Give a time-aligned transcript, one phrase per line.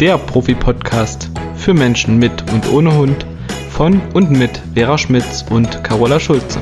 [0.00, 3.26] der Profi-Podcast für Menschen mit und ohne Hund
[3.70, 6.60] von und mit Vera Schmitz und Carola Schulze.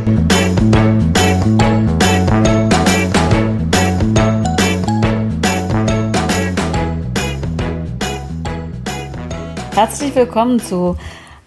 [9.75, 10.97] Herzlich willkommen zu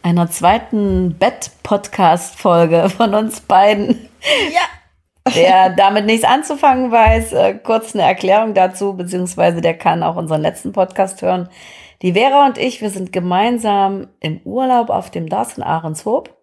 [0.03, 4.09] einer zweiten Bett-Podcast-Folge von uns beiden.
[4.53, 4.78] Ja.
[5.35, 10.41] Der damit nichts anzufangen weiß, äh, kurz eine Erklärung dazu, beziehungsweise der kann auch unseren
[10.41, 11.49] letzten Podcast hören.
[12.01, 16.35] Die Vera und ich, wir sind gemeinsam im Urlaub auf dem Dars in Ahrenshoop.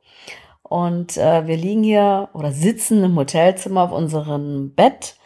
[0.62, 5.16] Und äh, wir liegen hier oder sitzen im Hotelzimmer auf unserem Bett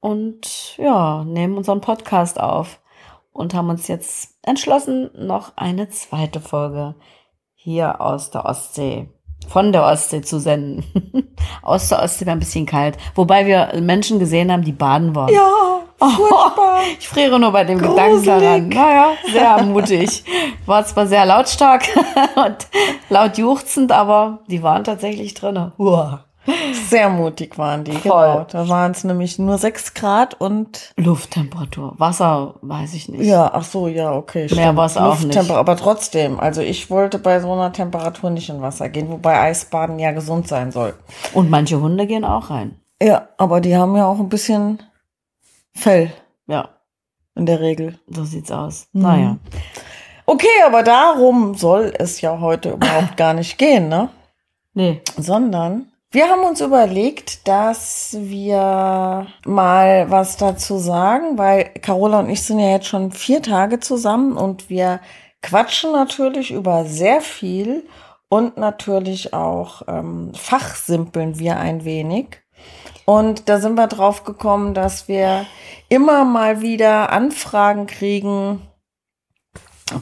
[0.00, 2.80] und ja, nehmen unseren Podcast auf
[3.32, 6.94] und haben uns jetzt entschlossen, noch eine zweite Folge
[7.54, 9.08] hier aus der Ostsee,
[9.48, 10.84] von der Ostsee zu senden.
[11.62, 12.96] aus der Ostsee war ein bisschen kalt.
[13.14, 15.32] Wobei wir Menschen gesehen haben, die baden waren.
[15.32, 16.80] Ja, furchtbar.
[16.98, 18.68] ich friere nur bei dem Gedanken daran.
[18.68, 20.24] Naja, sehr mutig.
[20.66, 21.84] War zwar sehr lautstark
[22.36, 22.56] und
[23.08, 25.72] laut juchzend, aber die waren tatsächlich drin.
[25.78, 26.24] Uah.
[26.88, 28.02] Sehr mutig waren die, Voll.
[28.32, 28.46] genau.
[28.50, 31.94] Da waren es nämlich nur sechs Grad und Lufttemperatur.
[31.98, 33.24] Wasser, weiß ich nicht.
[33.24, 34.46] ja, ach so, ja, okay.
[34.54, 35.36] Mehr war's auch nicht.
[35.50, 39.98] Aber trotzdem, also ich wollte bei so einer Temperatur nicht in Wasser gehen, wobei Eisbaden
[39.98, 40.94] ja gesund sein soll.
[41.32, 42.78] Und manche Hunde gehen auch rein.
[43.02, 44.82] Ja, aber die haben ja auch ein bisschen
[45.74, 46.10] Fell
[46.46, 46.68] Ja,
[47.34, 47.98] in der Regel.
[48.08, 48.88] so sieht's aus.
[48.92, 49.02] Mhm.
[49.02, 49.36] Naja.
[50.24, 54.08] Okay, aber darum soll es ja heute überhaupt gar nicht gehen, ne?
[54.74, 55.00] Nee.
[55.16, 62.42] sondern wir haben uns überlegt, dass wir mal was dazu sagen, weil Carola und ich
[62.42, 65.00] sind ja jetzt schon vier Tage zusammen und wir
[65.42, 67.88] quatschen natürlich über sehr viel
[68.28, 72.40] und natürlich auch ähm, fachsimpeln wir ein wenig.
[73.04, 75.46] Und da sind wir drauf gekommen, dass wir
[75.88, 78.62] immer mal wieder Anfragen kriegen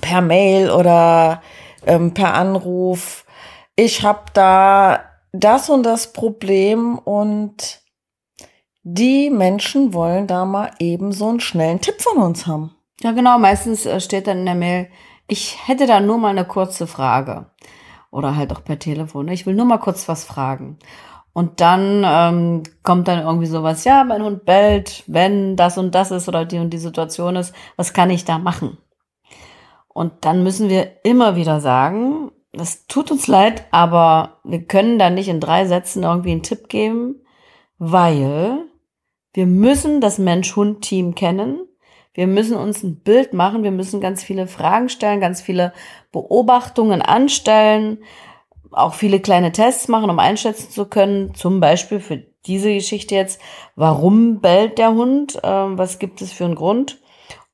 [0.01, 1.43] per Mail oder
[1.87, 3.27] ähm, per Anruf.
[3.77, 7.81] Ich habe da das und das Problem und
[8.85, 12.75] die Menschen wollen da mal eben so einen schnellen Tipp von uns haben.
[13.01, 13.39] Ja, genau.
[13.39, 14.89] Meistens äh, steht dann in der Mail,
[15.27, 17.47] ich hätte da nur mal eine kurze Frage.
[18.13, 19.27] Oder halt auch per Telefon.
[19.27, 19.35] ne?
[19.35, 20.79] Ich will nur mal kurz was fragen.
[21.33, 26.13] Und dann ähm, kommt dann irgendwie sowas, ja, mein Hund bellt, wenn das und das
[26.13, 28.79] ist oder die und die Situation ist, was kann ich da machen?
[29.89, 35.11] Und dann müssen wir immer wieder sagen, das tut uns leid, aber wir können da
[35.11, 37.17] nicht in drei Sätzen irgendwie einen Tipp geben,
[37.79, 38.59] weil
[39.33, 41.61] wir müssen das Mensch-Hund-Team kennen.
[42.15, 43.65] Wir müssen uns ein Bild machen.
[43.65, 45.73] Wir müssen ganz viele Fragen stellen, ganz viele
[46.13, 47.99] Beobachtungen anstellen,
[48.71, 51.35] auch viele kleine Tests machen, um einschätzen zu können.
[51.35, 53.41] Zum Beispiel für diese Geschichte jetzt,
[53.75, 55.41] warum bellt der Hund?
[55.43, 57.01] Ähm, was gibt es für einen Grund?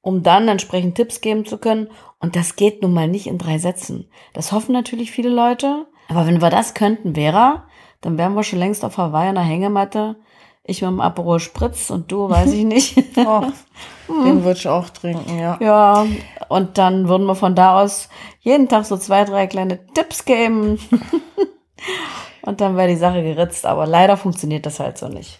[0.02, 1.88] Um dann entsprechend Tipps geben zu können.
[2.18, 4.10] Und das geht nun mal nicht in drei Sätzen.
[4.32, 5.86] Das hoffen natürlich viele Leute.
[6.08, 7.64] Aber wenn wir das könnten, Vera,
[8.00, 10.16] dann wären wir schon längst auf Hawaii an der Hängematte.
[10.64, 12.96] Ich mit dem Aperol Spritz und du, weiß ich nicht.
[14.12, 15.56] Oh, den würde ich auch trinken, ja.
[15.60, 16.04] Ja,
[16.48, 18.08] und dann würden wir von da aus
[18.40, 20.80] jeden Tag so zwei, drei kleine Tipps geben.
[22.42, 23.66] und dann wäre die Sache geritzt.
[23.66, 25.38] Aber leider funktioniert das halt so nicht.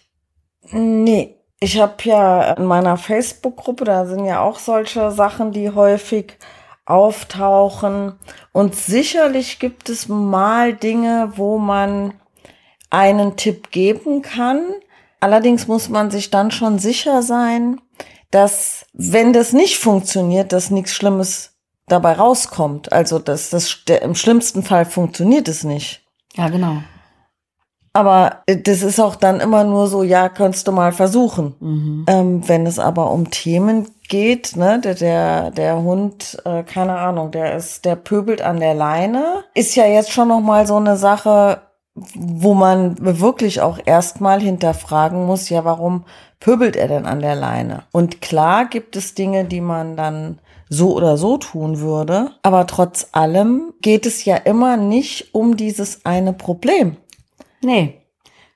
[0.71, 6.39] Nee, ich habe ja in meiner Facebook-Gruppe, da sind ja auch solche Sachen, die häufig
[6.87, 8.19] auftauchen.
[8.53, 12.15] Und sicherlich gibt es mal Dinge, wo man
[12.89, 14.61] einen Tipp geben kann.
[15.21, 17.81] Allerdings muss man sich dann schon sicher sein,
[18.31, 22.91] dass wenn das nicht funktioniert, dass nichts Schlimmes dabei rauskommt.
[22.93, 26.03] Also dass das im schlimmsten Fall funktioniert es nicht.
[26.35, 26.83] Ja, genau.
[27.93, 31.55] Aber äh, das ist auch dann immer nur so, ja, kannst du mal versuchen.
[31.61, 32.05] Mhm.
[32.09, 37.31] Ähm, wenn es aber um Themen geht, ne, der, der, der Hund, äh, keine Ahnung,
[37.31, 40.97] der ist, der pöbelt an der Leine, ist ja jetzt schon noch mal so eine
[40.97, 41.63] Sache,
[41.95, 46.05] wo man wirklich auch erstmal hinterfragen muss, ja, warum
[46.39, 47.83] pöbelt er denn an der Leine?
[47.93, 50.39] Und klar gibt es Dinge, die man dann
[50.69, 56.05] so oder so tun würde, aber trotz allem geht es ja immer nicht um dieses
[56.05, 56.97] eine Problem.
[57.63, 58.01] Nee.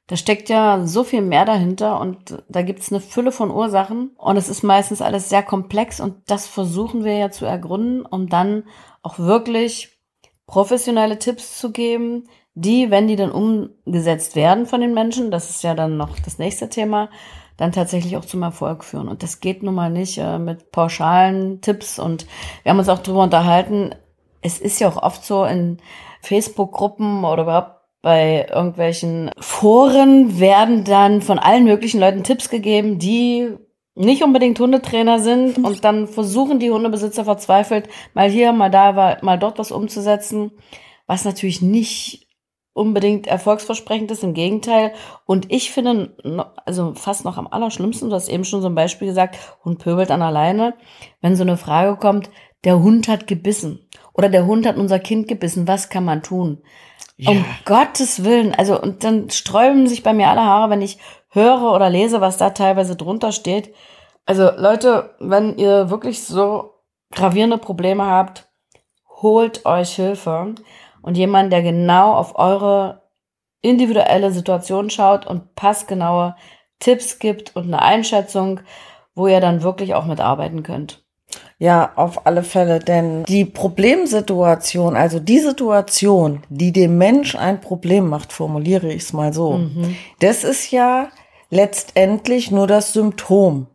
[0.06, 4.36] Da steckt ja so viel mehr dahinter und da gibt's eine Fülle von Ursachen und
[4.36, 8.64] es ist meistens alles sehr komplex und das versuchen wir ja zu ergründen, um dann
[9.02, 9.98] auch wirklich
[10.46, 15.62] professionelle Tipps zu geben, die, wenn die dann umgesetzt werden von den Menschen, das ist
[15.62, 17.08] ja dann noch das nächste Thema,
[17.56, 19.08] dann tatsächlich auch zum Erfolg führen.
[19.08, 21.98] Und das geht nun mal nicht äh, mit pauschalen Tipps.
[21.98, 22.26] Und
[22.62, 23.94] wir haben uns auch drüber unterhalten,
[24.42, 25.78] es ist ja auch oft so in
[26.20, 33.48] Facebook-Gruppen oder überhaupt bei irgendwelchen Foren werden dann von allen möglichen Leuten Tipps gegeben, die
[33.94, 39.38] nicht unbedingt Hundetrainer sind und dann versuchen die Hundebesitzer verzweifelt, mal hier, mal da, mal
[39.38, 40.50] dort was umzusetzen,
[41.06, 42.28] was natürlich nicht
[42.74, 44.92] unbedingt erfolgsversprechend ist, im Gegenteil.
[45.24, 46.14] Und ich finde,
[46.66, 50.10] also fast noch am allerschlimmsten, du hast eben schon so ein Beispiel gesagt, Hund pöbelt
[50.10, 50.74] an alleine,
[51.22, 52.28] wenn so eine Frage kommt,
[52.64, 53.83] der Hund hat gebissen
[54.14, 56.62] oder der Hund hat unser Kind gebissen, was kann man tun?
[57.16, 57.31] Ja.
[57.31, 61.72] Um Gottes Willen, also und dann sträuben sich bei mir alle Haare, wenn ich höre
[61.72, 63.75] oder lese, was da teilweise drunter steht.
[64.26, 66.75] Also Leute, wenn ihr wirklich so
[67.12, 68.49] gravierende Probleme habt,
[69.22, 70.55] holt euch Hilfe
[71.02, 73.02] und jemand, der genau auf eure
[73.60, 76.37] individuelle Situation schaut und passgenaue
[76.81, 78.60] Tipps gibt und eine Einschätzung,
[79.14, 81.03] wo ihr dann wirklich auch mitarbeiten könnt.
[81.64, 88.06] Ja, auf alle Fälle, denn die Problemsituation, also die Situation, die dem Mensch ein Problem
[88.11, 89.96] macht, formuliere ich es mal so, mhm.
[90.20, 91.08] das ist ja
[91.49, 93.69] letztendlich nur das Symptom.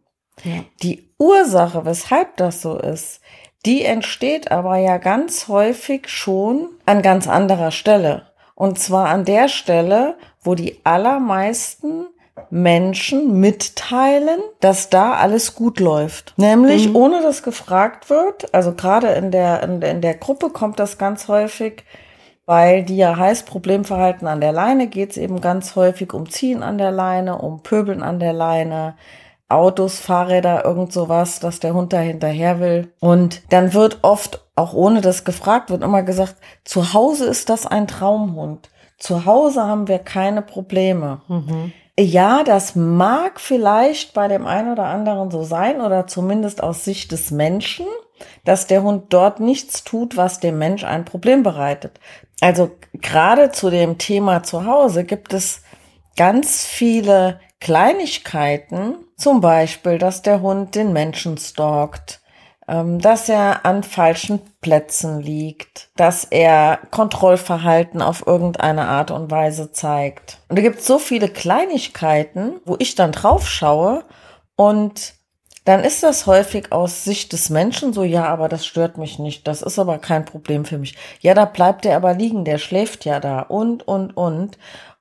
[0.43, 0.63] Ja.
[0.83, 3.21] Die Ursache, weshalb das so ist,
[3.65, 8.27] die entsteht aber ja ganz häufig schon an ganz anderer Stelle.
[8.53, 12.05] Und zwar an der Stelle, wo die allermeisten
[12.49, 16.33] Menschen mitteilen, dass da alles gut läuft.
[16.37, 16.95] Nämlich mhm.
[16.95, 18.53] ohne dass gefragt wird.
[18.53, 21.83] Also gerade in der, in, in der Gruppe kommt das ganz häufig,
[22.45, 26.63] weil die ja heißt Problemverhalten an der Leine geht es eben ganz häufig um Ziehen
[26.63, 28.95] an der Leine, um Pöbeln an der Leine,
[29.49, 32.93] Autos, Fahrräder, irgend sowas, dass der Hund da hinterher will.
[32.99, 37.65] Und dann wird oft, auch ohne dass gefragt wird, immer gesagt, zu Hause ist das
[37.65, 38.69] ein Traumhund.
[38.99, 41.21] Zu Hause haben wir keine Probleme.
[41.27, 41.73] Mhm.
[41.99, 47.11] Ja, das mag vielleicht bei dem einen oder anderen so sein oder zumindest aus Sicht
[47.11, 47.85] des Menschen,
[48.45, 51.99] dass der Hund dort nichts tut, was dem Mensch ein Problem bereitet.
[52.39, 55.61] Also gerade zu dem Thema zu Hause gibt es
[56.15, 62.18] ganz viele Kleinigkeiten, zum Beispiel, dass der Hund den Menschen stalkt,
[62.69, 70.39] dass er an falschen Plätzen liegt, dass er Kontrollverhalten auf irgendeine Art und Weise zeigt.
[70.49, 74.03] Und da gibt es so viele Kleinigkeiten, wo ich dann drauf schaue
[74.55, 75.13] und
[75.65, 79.47] dann ist das häufig aus Sicht des Menschen so, ja, aber das stört mich nicht,
[79.47, 80.95] das ist aber kein Problem für mich.
[81.21, 84.57] Ja, da bleibt er aber liegen, der schläft ja da und, und, und.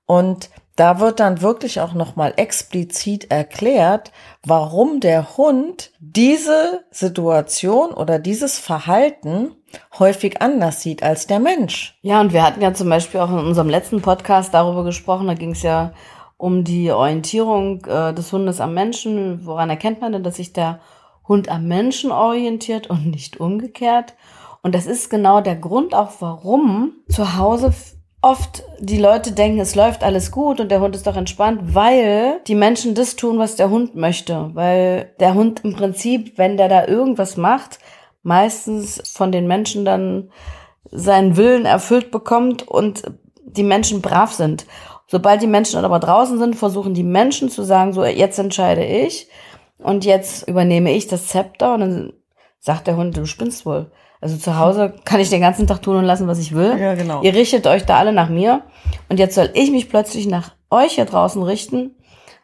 [0.06, 4.12] Und da wird dann wirklich auch nochmal explizit erklärt,
[4.44, 9.56] warum der Hund diese Situation oder dieses Verhalten
[9.98, 11.98] häufig anders sieht als der Mensch.
[12.02, 15.34] Ja, und wir hatten ja zum Beispiel auch in unserem letzten Podcast darüber gesprochen, da
[15.34, 15.92] ging es ja
[16.36, 19.44] um die Orientierung äh, des Hundes am Menschen.
[19.44, 20.78] Woran erkennt man denn, dass sich der
[21.26, 24.14] Hund am Menschen orientiert und nicht umgekehrt?
[24.62, 27.72] Und das ist genau der Grund auch, warum zu Hause
[28.20, 32.40] oft die Leute denken, es läuft alles gut und der Hund ist doch entspannt, weil
[32.46, 34.50] die Menschen das tun, was der Hund möchte.
[34.54, 37.78] Weil der Hund im Prinzip, wenn der da irgendwas macht,
[38.22, 40.30] meistens von den Menschen dann
[40.90, 43.02] seinen Willen erfüllt bekommt und
[43.44, 44.66] die Menschen brav sind.
[45.06, 48.84] Sobald die Menschen dann aber draußen sind, versuchen die Menschen zu sagen, so jetzt entscheide
[48.84, 49.28] ich
[49.78, 52.12] und jetzt übernehme ich das Zepter und dann
[52.58, 53.90] sagt der Hund, du spinnst wohl.
[54.20, 56.76] Also zu Hause kann ich den ganzen Tag tun und lassen, was ich will.
[56.78, 57.22] Ja, genau.
[57.22, 58.62] Ihr richtet euch da alle nach mir.
[59.08, 61.94] Und jetzt soll ich mich plötzlich nach euch hier draußen richten.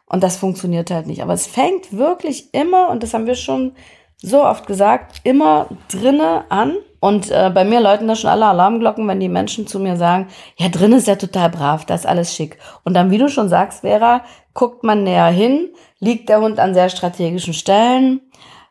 [0.07, 1.21] Und das funktioniert halt nicht.
[1.21, 3.73] Aber es fängt wirklich immer, und das haben wir schon
[4.21, 6.75] so oft gesagt, immer drinne an.
[6.99, 10.27] Und äh, bei mir läuten da schon alle Alarmglocken, wenn die Menschen zu mir sagen,
[10.57, 12.57] ja, drinnen ist ja total brav, das ist alles schick.
[12.83, 16.73] Und dann, wie du schon sagst, Vera, guckt man näher hin, liegt der Hund an
[16.73, 18.21] sehr strategischen Stellen,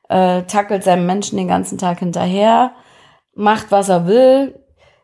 [0.09, 2.73] äh, tackelt seinem Menschen den ganzen Tag hinterher,
[3.35, 4.59] macht, was er will,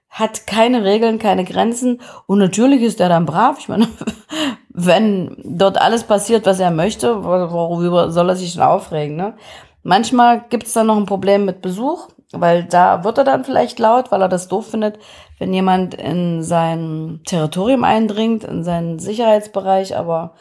[0.08, 2.00] hat keine Regeln, keine Grenzen.
[2.26, 3.58] Und natürlich ist er dann brav.
[3.58, 3.88] Ich meine,
[4.68, 9.16] wenn dort alles passiert, was er möchte, worüber soll er sich denn aufregen?
[9.16, 9.34] Ne?
[9.82, 13.78] Manchmal gibt es dann noch ein Problem mit Besuch, weil da wird er dann vielleicht
[13.78, 14.98] laut, weil er das doof findet,
[15.38, 19.96] wenn jemand in sein Territorium eindringt, in seinen Sicherheitsbereich.
[19.96, 20.34] Aber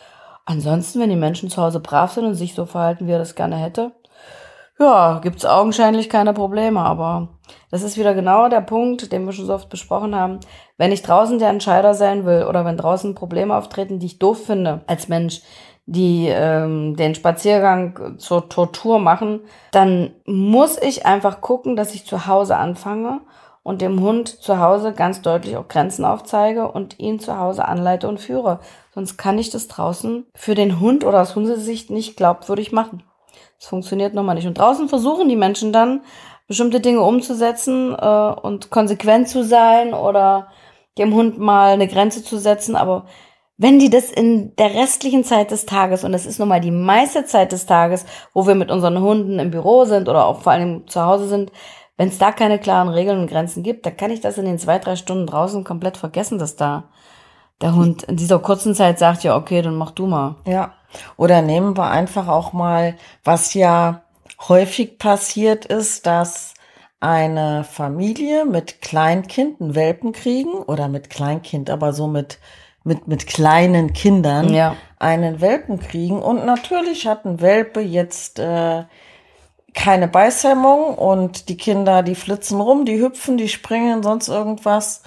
[0.46, 3.36] ansonsten, wenn die Menschen zu Hause brav sind und sich so verhalten, wie er das
[3.36, 3.92] gerne hätte,
[4.80, 7.28] ja, gibt's augenscheinlich keine Probleme, aber
[7.72, 10.40] das ist wieder genau der Punkt, den wir schon so oft besprochen haben.
[10.78, 14.46] Wenn ich draußen der Entscheider sein will oder wenn draußen Probleme auftreten, die ich doof
[14.46, 15.42] finde als Mensch,
[15.86, 19.42] die ähm, den Spaziergang zur Tortur machen,
[19.72, 23.22] dann muss ich einfach gucken, dass ich zu Hause anfange
[23.64, 28.08] und dem Hund zu Hause ganz deutlich auch Grenzen aufzeige und ihn zu Hause anleite
[28.08, 28.60] und führe.
[28.94, 33.04] Sonst kann ich das draußen für den Hund oder aus Hundesicht nicht glaubwürdig machen.
[33.60, 34.48] Das funktioniert nochmal nicht.
[34.48, 36.02] Und draußen versuchen die Menschen dann,
[36.50, 40.48] bestimmte Dinge umzusetzen äh, und konsequent zu sein oder
[40.98, 42.76] dem Hund mal eine Grenze zu setzen.
[42.76, 43.06] Aber
[43.56, 46.72] wenn die das in der restlichen Zeit des Tages, und das ist nun mal die
[46.72, 50.52] meiste Zeit des Tages, wo wir mit unseren Hunden im Büro sind oder auch vor
[50.52, 51.52] allem zu Hause sind,
[51.98, 54.58] wenn es da keine klaren Regeln und Grenzen gibt, dann kann ich das in den
[54.58, 56.86] zwei, drei Stunden draußen komplett vergessen, dass da
[57.62, 60.38] der Hund in dieser kurzen Zeit sagt, ja, okay, dann mach du mal.
[60.48, 60.74] Ja.
[61.18, 64.02] Oder nehmen wir einfach auch mal, was ja
[64.48, 66.54] häufig passiert ist, dass
[67.00, 72.40] eine Familie mit Kleinkind einen Welpen kriegen oder mit Kleinkind, aber so mit
[72.84, 74.76] mit, mit kleinen Kindern Ja.
[75.00, 76.22] einen Welpen kriegen.
[76.22, 78.84] Und natürlich hat ein Welpe jetzt äh,
[79.74, 85.04] keine Beißhemmung und die Kinder, die flitzen rum, die hüpfen, die springen, sonst irgendwas.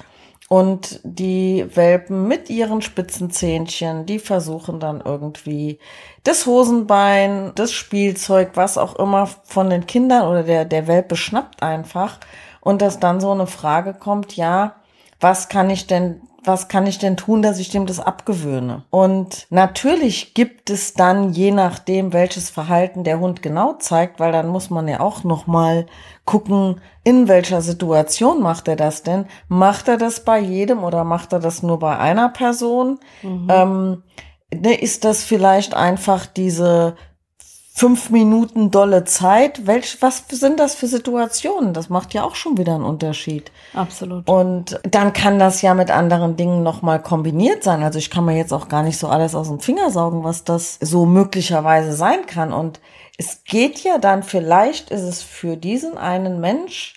[0.52, 5.78] Und die Welpen mit ihren spitzen Zähnchen, die versuchen dann irgendwie
[6.24, 11.62] das Hosenbein, das Spielzeug, was auch immer von den Kindern oder der, der Welpe schnappt
[11.62, 12.18] einfach.
[12.60, 14.74] Und dass dann so eine Frage kommt, ja,
[15.20, 18.84] was kann ich denn, was kann ich denn tun, dass ich dem das abgewöhne?
[18.90, 24.48] Und natürlich gibt es dann, je nachdem, welches Verhalten der Hund genau zeigt, weil dann
[24.48, 25.86] muss man ja auch noch mal
[26.24, 29.26] gucken, in welcher Situation macht er das denn?
[29.48, 32.98] Macht er das bei jedem oder macht er das nur bei einer Person?
[33.48, 34.02] Ähm,
[34.52, 36.96] ne, ist das vielleicht einfach diese
[37.74, 39.66] fünf Minuten dolle Zeit?
[39.66, 41.72] Welch, was sind das für Situationen?
[41.72, 43.50] Das macht ja auch schon wieder einen Unterschied.
[43.72, 44.28] Absolut.
[44.28, 47.82] Und dann kann das ja mit anderen Dingen nochmal kombiniert sein.
[47.82, 50.44] Also ich kann mir jetzt auch gar nicht so alles aus dem Finger saugen, was
[50.44, 52.52] das so möglicherweise sein kann.
[52.52, 52.80] Und
[53.16, 56.94] es geht ja dann, vielleicht ist es für diesen einen Mensch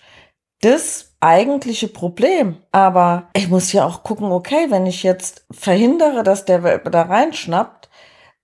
[0.61, 2.57] das eigentliche Problem.
[2.73, 7.03] Aber ich muss ja auch gucken, okay, wenn ich jetzt verhindere, dass der Welpe da
[7.03, 7.89] reinschnappt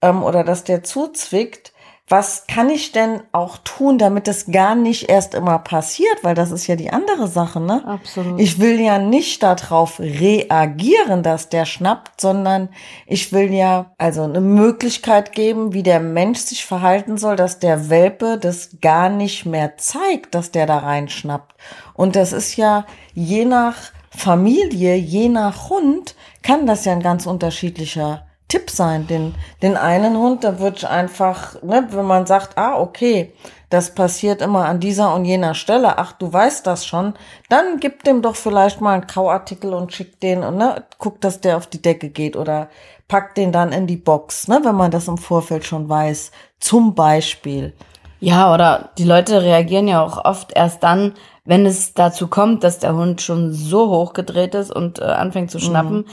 [0.01, 1.73] ähm, oder dass der zuzwickt,
[2.11, 6.23] was kann ich denn auch tun, damit das gar nicht erst immer passiert?
[6.23, 7.87] Weil das ist ja die andere Sache, ne?
[7.87, 8.37] Absolut.
[8.37, 12.67] Ich will ja nicht darauf reagieren, dass der schnappt, sondern
[13.07, 17.89] ich will ja also eine Möglichkeit geben, wie der Mensch sich verhalten soll, dass der
[17.89, 21.55] Welpe das gar nicht mehr zeigt, dass der da reinschnappt.
[21.93, 23.77] Und das ist ja je nach
[24.09, 29.07] Familie, je nach Hund, kann das ja ein ganz unterschiedlicher Tipp sein.
[29.07, 33.33] Den, den einen Hund, da wird einfach, ne, wenn man sagt, ah, okay,
[33.69, 37.13] das passiert immer an dieser und jener Stelle, ach, du weißt das schon,
[37.47, 41.39] dann gib dem doch vielleicht mal einen Kauartikel und schick den und ne, guck, dass
[41.39, 42.67] der auf die Decke geht oder
[43.07, 46.31] pack den dann in die Box, ne, wenn man das im Vorfeld schon weiß.
[46.59, 47.73] Zum Beispiel.
[48.19, 51.13] Ja, oder die Leute reagieren ja auch oft erst dann,
[51.45, 55.59] wenn es dazu kommt, dass der Hund schon so hochgedreht ist und äh, anfängt zu
[55.59, 56.05] schnappen.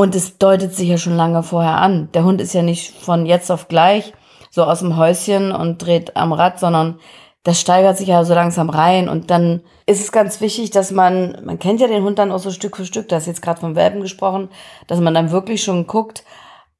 [0.00, 2.08] Und es deutet sich ja schon lange vorher an.
[2.14, 4.12] Der Hund ist ja nicht von jetzt auf gleich
[4.48, 7.00] so aus dem Häuschen und dreht am Rad, sondern
[7.42, 9.08] das steigert sich ja so langsam rein.
[9.08, 12.38] Und dann ist es ganz wichtig, dass man, man kennt ja den Hund dann auch
[12.38, 14.50] so Stück für Stück, da ist jetzt gerade vom Welpen gesprochen,
[14.86, 16.22] dass man dann wirklich schon guckt,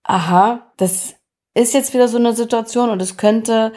[0.05, 1.17] aha, das
[1.55, 3.73] ist jetzt wieder so eine Situation und es könnte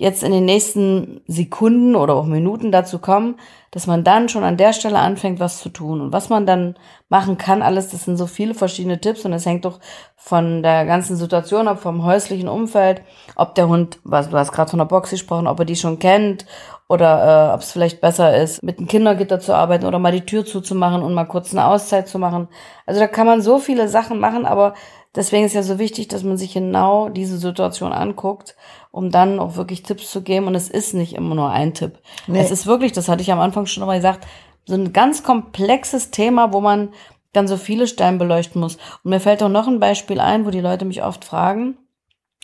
[0.00, 3.34] jetzt in den nächsten Sekunden oder auch Minuten dazu kommen,
[3.70, 6.00] dass man dann schon an der Stelle anfängt, was zu tun.
[6.00, 6.74] Und was man dann
[7.10, 9.78] machen kann, alles, das sind so viele verschiedene Tipps und es hängt doch
[10.16, 13.02] von der ganzen Situation ab, vom häuslichen Umfeld,
[13.36, 15.98] ob der Hund, was du hast gerade von der Box gesprochen, ob er die schon
[15.98, 16.46] kennt
[16.88, 20.24] oder äh, ob es vielleicht besser ist, mit dem Kindergitter zu arbeiten oder mal die
[20.24, 22.48] Tür zuzumachen und mal kurz eine Auszeit zu machen.
[22.86, 24.72] Also da kann man so viele Sachen machen, aber
[25.14, 28.56] deswegen ist ja so wichtig, dass man sich genau diese Situation anguckt,
[28.90, 30.46] um dann auch wirklich Tipps zu geben.
[30.46, 31.98] Und es ist nicht immer nur ein Tipp.
[32.26, 32.40] Nee.
[32.40, 34.26] Es ist wirklich, das hatte ich am Anfang schon mal gesagt,
[34.66, 36.90] so ein ganz komplexes Thema, wo man
[37.32, 38.76] dann so viele Stellen beleuchten muss.
[39.04, 41.76] Und mir fällt auch noch ein Beispiel ein, wo die Leute mich oft fragen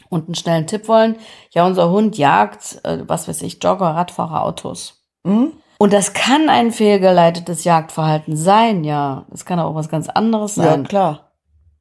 [0.08, 1.16] und einen schnellen Tipp wollen.
[1.50, 5.02] Ja, unser Hund jagt, äh, was weiß ich, Jogger, Radfahrer, Autos.
[5.26, 5.52] Hm?
[5.78, 9.26] Und das kann ein fehlgeleitetes Jagdverhalten sein, ja.
[9.30, 10.86] Das kann auch was ganz anderes Ja, sein.
[10.86, 11.25] klar.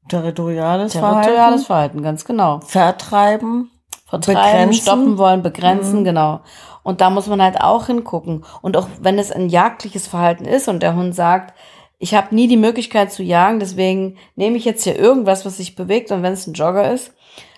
[0.08, 1.66] Territoriales, Territoriales Verhalten.
[1.66, 2.60] Verhalten, ganz genau.
[2.62, 3.72] Vertreiben.
[4.08, 4.82] Vertreiben, Begrenzen.
[4.82, 6.42] stoppen wollen, begrenzen, genau.
[6.84, 8.46] Und da muss man halt auch hingucken.
[8.62, 11.54] Und auch wenn es ein jagdliches Verhalten ist und der Hund sagt,
[11.98, 15.76] ich habe nie die Möglichkeit zu jagen, deswegen nehme ich jetzt hier irgendwas, was sich
[15.76, 17.14] bewegt und wenn es ein Jogger ist,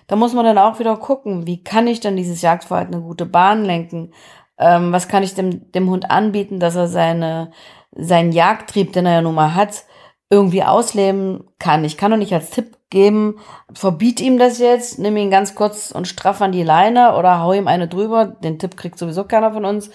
[0.08, 3.26] da muss man dann auch wieder gucken, wie kann ich denn dieses Jagdverhalten eine gute
[3.26, 4.14] Bahn lenken?
[4.58, 7.52] Ähm, was kann ich dem, dem Hund anbieten, dass er seine,
[7.92, 9.84] seinen Jagdtrieb, den er ja nun mal hat,
[10.30, 11.86] irgendwie ausleben kann.
[11.86, 13.40] Ich kann doch nicht als Tipp geben,
[13.74, 17.54] verbiet ihm das jetzt, nimm ihn ganz kurz und straff an die Leine oder hau
[17.54, 18.26] ihm eine drüber.
[18.26, 19.90] Den Tipp kriegt sowieso keiner von uns.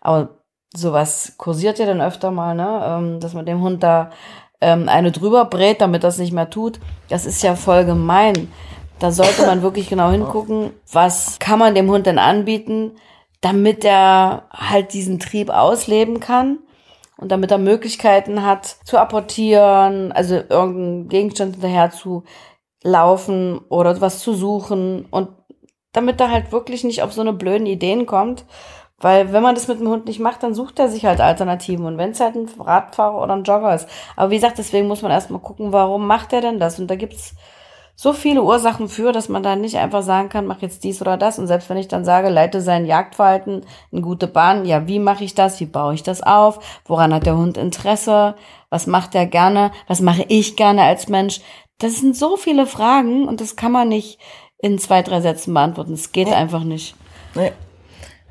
[0.00, 0.40] Aber
[0.74, 2.82] sowas kursiert ja dann öfter mal, ne?
[2.86, 4.10] ähm, dass man dem Hund da
[4.60, 6.80] ähm, eine drüber brät, damit das nicht mehr tut.
[7.08, 8.50] Das ist ja voll gemein.
[8.98, 12.92] Da sollte man wirklich genau hingucken, was kann man dem Hund denn anbieten,
[13.42, 16.58] damit er halt diesen Trieb ausleben kann
[17.24, 22.24] und damit er Möglichkeiten hat zu apportieren, also irgendeinen Gegenstand hinterher zu
[22.82, 25.30] laufen oder was zu suchen und
[25.92, 28.44] damit er halt wirklich nicht auf so eine blöden Ideen kommt.
[28.98, 31.86] Weil wenn man das mit dem Hund nicht macht, dann sucht er sich halt Alternativen.
[31.86, 33.88] Und wenn es halt ein Radfahrer oder ein Jogger ist.
[34.16, 36.78] Aber wie gesagt, deswegen muss man erstmal gucken, warum macht er denn das?
[36.78, 37.34] Und da gibt's
[37.96, 41.16] so viele Ursachen für, dass man da nicht einfach sagen kann, mach jetzt dies oder
[41.16, 41.38] das.
[41.38, 45.24] Und selbst wenn ich dann sage, leite sein Jagdverhalten in gute Bahn, ja, wie mache
[45.24, 45.60] ich das?
[45.60, 46.58] Wie baue ich das auf?
[46.86, 48.34] Woran hat der Hund Interesse?
[48.68, 49.70] Was macht er gerne?
[49.86, 51.40] Was mache ich gerne als Mensch?
[51.78, 54.18] Das sind so viele Fragen und das kann man nicht
[54.58, 55.92] in zwei, drei Sätzen beantworten.
[55.92, 56.34] Es geht nee.
[56.34, 56.96] einfach nicht.
[57.34, 57.52] Nee.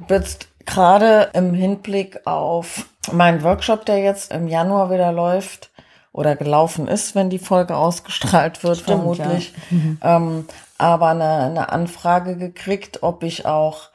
[0.09, 5.72] Jetzt gerade im Hinblick auf meinen Workshop, der jetzt im Januar wieder läuft
[6.13, 9.53] oder gelaufen ist, wenn die Folge ausgestrahlt wird, Stimmt, vermutlich.
[9.69, 9.77] Ja.
[9.77, 9.97] Mhm.
[10.01, 10.45] Ähm,
[10.77, 13.89] aber eine, eine Anfrage gekriegt, ob ich auch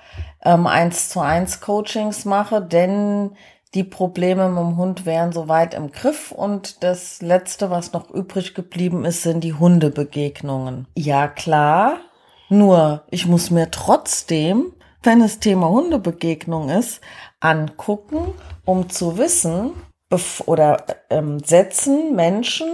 [0.45, 3.31] ähm, eins zu eins Coachings mache, denn
[3.75, 8.55] die Probleme mit dem Hund wären soweit im Griff und das letzte, was noch übrig
[8.55, 10.89] geblieben ist, sind die Hundebegegnungen.
[10.97, 11.99] Ja, klar,
[12.49, 14.73] nur, ich muss mir trotzdem,
[15.03, 17.01] wenn es Thema Hundebegegnung ist,
[17.41, 18.33] angucken,
[18.65, 19.73] um zu wissen,
[20.47, 22.69] oder ähm, setzen Menschen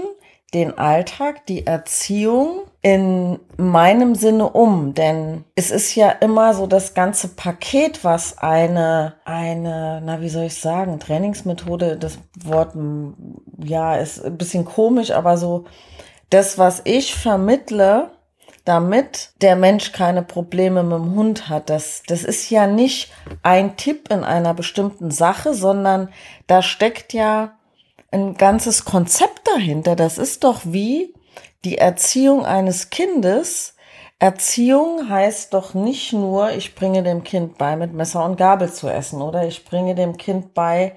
[0.55, 6.95] den Alltag, die Erziehung in meinem Sinne um, denn es ist ja immer so das
[6.95, 12.75] ganze Paket, was eine, eine, na, wie soll ich sagen, Trainingsmethode, das Wort,
[13.65, 15.65] ja, ist ein bisschen komisch, aber so
[16.31, 18.11] das, was ich vermittle,
[18.65, 21.69] damit der Mensch keine Probleme mit dem Hund hat.
[21.69, 26.09] Das, das ist ja nicht ein Tipp in einer bestimmten Sache, sondern
[26.47, 27.57] da steckt ja
[28.11, 29.97] ein ganzes Konzept dahinter.
[29.97, 31.15] Das ist doch wie
[31.65, 33.75] die Erziehung eines Kindes.
[34.19, 38.89] Erziehung heißt doch nicht nur, ich bringe dem Kind bei, mit Messer und Gabel zu
[38.89, 40.97] essen oder ich bringe dem Kind bei,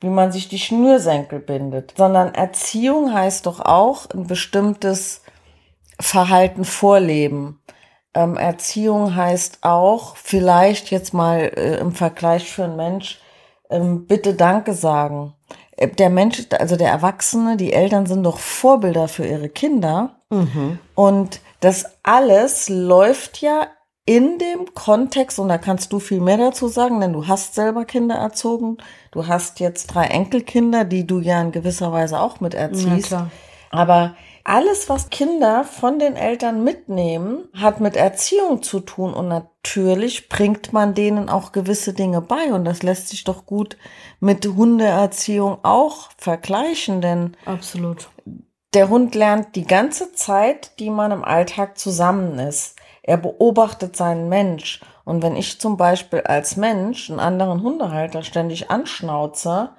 [0.00, 5.22] wie man sich die Schnürsenkel bindet, sondern Erziehung heißt doch auch ein bestimmtes
[6.02, 7.60] Verhalten vorleben.
[8.14, 13.20] Ähm, Erziehung heißt auch, vielleicht jetzt mal äh, im Vergleich für einen Mensch,
[13.70, 15.34] ähm, bitte Danke sagen.
[15.76, 20.16] Äh, der Mensch, also der Erwachsene, die Eltern sind doch Vorbilder für ihre Kinder.
[20.30, 20.78] Mhm.
[20.94, 23.68] Und das alles läuft ja
[24.04, 27.84] in dem Kontext, und da kannst du viel mehr dazu sagen, denn du hast selber
[27.84, 28.78] Kinder erzogen.
[29.12, 33.12] Du hast jetzt drei Enkelkinder, die du ja in gewisser Weise auch mit erziehst.
[33.12, 33.30] Ja,
[33.70, 40.28] Aber alles, was Kinder von den Eltern mitnehmen, hat mit Erziehung zu tun und natürlich
[40.28, 43.76] bringt man denen auch gewisse Dinge bei und das lässt sich doch gut
[44.20, 48.08] mit Hundeerziehung auch vergleichen, denn absolut.
[48.74, 52.76] Der Hund lernt die ganze Zeit, die man im Alltag zusammen ist.
[53.02, 54.80] Er beobachtet seinen Mensch.
[55.04, 59.70] Und wenn ich zum Beispiel als Mensch einen anderen Hundehalter ständig anschnauze,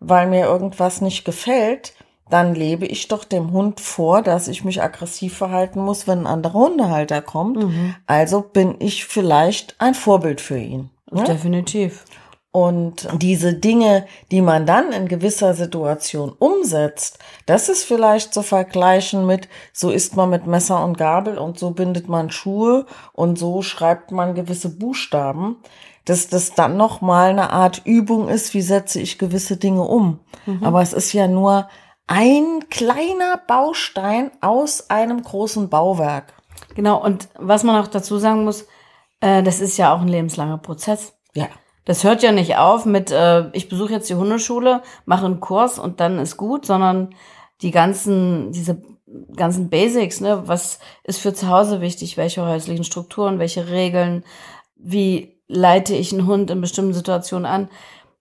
[0.00, 1.93] weil mir irgendwas nicht gefällt,
[2.30, 6.26] dann lebe ich doch dem Hund vor, dass ich mich aggressiv verhalten muss, wenn ein
[6.26, 7.62] anderer Hundehalter kommt.
[7.62, 7.94] Mhm.
[8.06, 10.90] Also bin ich vielleicht ein Vorbild für ihn.
[11.10, 11.24] Ne?
[11.24, 12.04] Definitiv.
[12.50, 19.26] Und diese Dinge, die man dann in gewisser Situation umsetzt, das ist vielleicht zu vergleichen
[19.26, 23.62] mit, so isst man mit Messer und Gabel und so bindet man Schuhe und so
[23.62, 25.56] schreibt man gewisse Buchstaben,
[26.04, 30.20] dass das dann nochmal eine Art Übung ist, wie setze ich gewisse Dinge um.
[30.46, 30.62] Mhm.
[30.62, 31.68] Aber es ist ja nur
[32.06, 36.34] ein kleiner Baustein aus einem großen Bauwerk.
[36.74, 38.66] Genau, und was man auch dazu sagen muss,
[39.20, 41.14] äh, das ist ja auch ein lebenslanger Prozess.
[41.34, 41.48] Ja.
[41.86, 45.78] Das hört ja nicht auf mit, äh, ich besuche jetzt die Hundeschule, mache einen Kurs
[45.78, 47.14] und dann ist gut, sondern
[47.60, 48.82] die ganzen, diese
[49.36, 54.24] ganzen Basics, ne, was ist für zu Hause wichtig, welche häuslichen Strukturen, welche Regeln,
[54.76, 57.68] wie leite ich einen Hund in bestimmten Situationen an,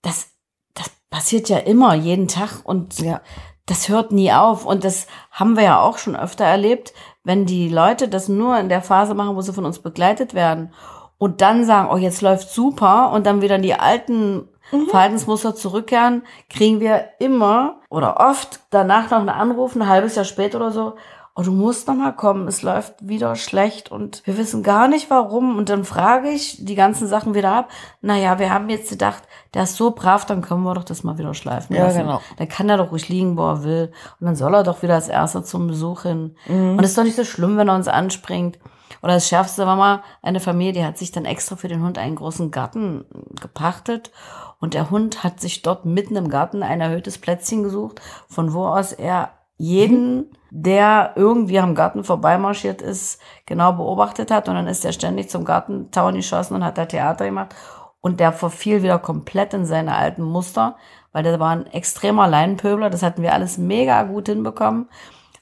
[0.01, 0.31] das,
[0.73, 3.21] das passiert ja immer, jeden Tag und ja
[3.65, 4.65] das hört nie auf.
[4.65, 8.69] Und das haben wir ja auch schon öfter erlebt, wenn die Leute das nur in
[8.69, 10.73] der Phase machen, wo sie von uns begleitet werden
[11.17, 14.87] und dann sagen, oh, jetzt läuft super und dann wieder in die alten mhm.
[14.89, 20.57] Verhaltensmuster zurückkehren, kriegen wir immer oder oft danach noch einen Anruf, ein halbes Jahr später
[20.57, 20.95] oder so,
[21.35, 25.09] oh, du musst noch mal kommen, es läuft wieder schlecht und wir wissen gar nicht
[25.09, 25.57] warum.
[25.57, 27.69] Und dann frage ich die ganzen Sachen wieder ab.
[28.01, 31.17] Naja, wir haben jetzt gedacht, der ist so brav, dann können wir doch das mal
[31.17, 31.97] wieder schleifen lassen.
[31.97, 32.21] Ja, genau.
[32.37, 33.91] Dann kann er doch ruhig liegen, wo er will.
[34.19, 36.35] Und dann soll er doch wieder als Erster zum Besuch hin.
[36.47, 36.77] Mhm.
[36.77, 38.59] Und es ist doch nicht so schlimm, wenn er uns anspringt.
[39.01, 41.97] Oder das Schärfste war mal eine Familie, die hat sich dann extra für den Hund
[41.97, 43.05] einen großen Garten
[43.41, 44.11] gepachtet.
[44.59, 48.67] Und der Hund hat sich dort mitten im Garten ein erhöhtes Plätzchen gesucht, von wo
[48.67, 54.67] aus er jeden mhm der irgendwie am Garten vorbeimarschiert ist, genau beobachtet hat und dann
[54.67, 57.55] ist er ständig zum Gartentown geschossen und hat da Theater gemacht
[58.01, 60.75] und der verfiel wieder komplett in seine alten Muster,
[61.11, 64.89] weil der war ein extremer Leinenpöbler, das hatten wir alles mega gut hinbekommen.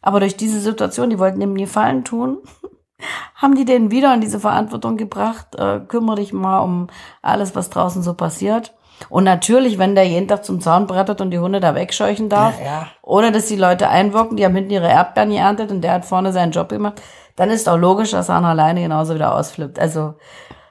[0.02, 2.38] Aber durch diese Situation, die wollten ihm nie Gefallen tun,
[3.36, 6.88] haben die den wieder in diese Verantwortung gebracht, äh, kümmere dich mal um
[7.22, 8.74] alles, was draußen so passiert.
[9.10, 12.60] Und natürlich, wenn der jeden Tag zum Zaun brettert und die Hunde da wegscheuchen darf,
[12.60, 12.88] Ja, ja.
[13.02, 16.32] ohne dass die Leute einwirken, die haben hinten ihre Erdbeeren geerntet und der hat vorne
[16.32, 17.02] seinen Job gemacht,
[17.36, 19.80] dann ist auch logisch, dass er an alleine genauso wieder ausflippt.
[19.80, 20.16] Also,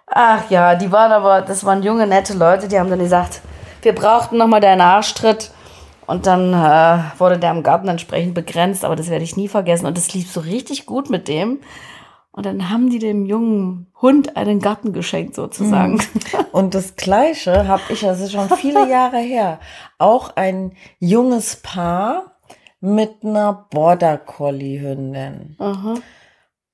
[0.07, 3.40] ach ja, die waren aber, das waren junge, nette Leute, die haben dann gesagt,
[3.83, 5.51] wir brauchten nochmal deinen Arschtritt.
[6.07, 9.87] Und dann äh, wurde der im Garten entsprechend begrenzt, aber das werde ich nie vergessen.
[9.87, 11.61] Und das lief so richtig gut mit dem.
[12.33, 16.01] Und dann haben die dem jungen Hund einen Garten geschenkt, sozusagen.
[16.53, 19.59] Und das Gleiche habe ich, das ist schon viele Jahre her,
[19.99, 22.37] auch ein junges Paar
[22.81, 25.57] mit einer Border Collie Hündin.
[25.59, 25.95] Aha.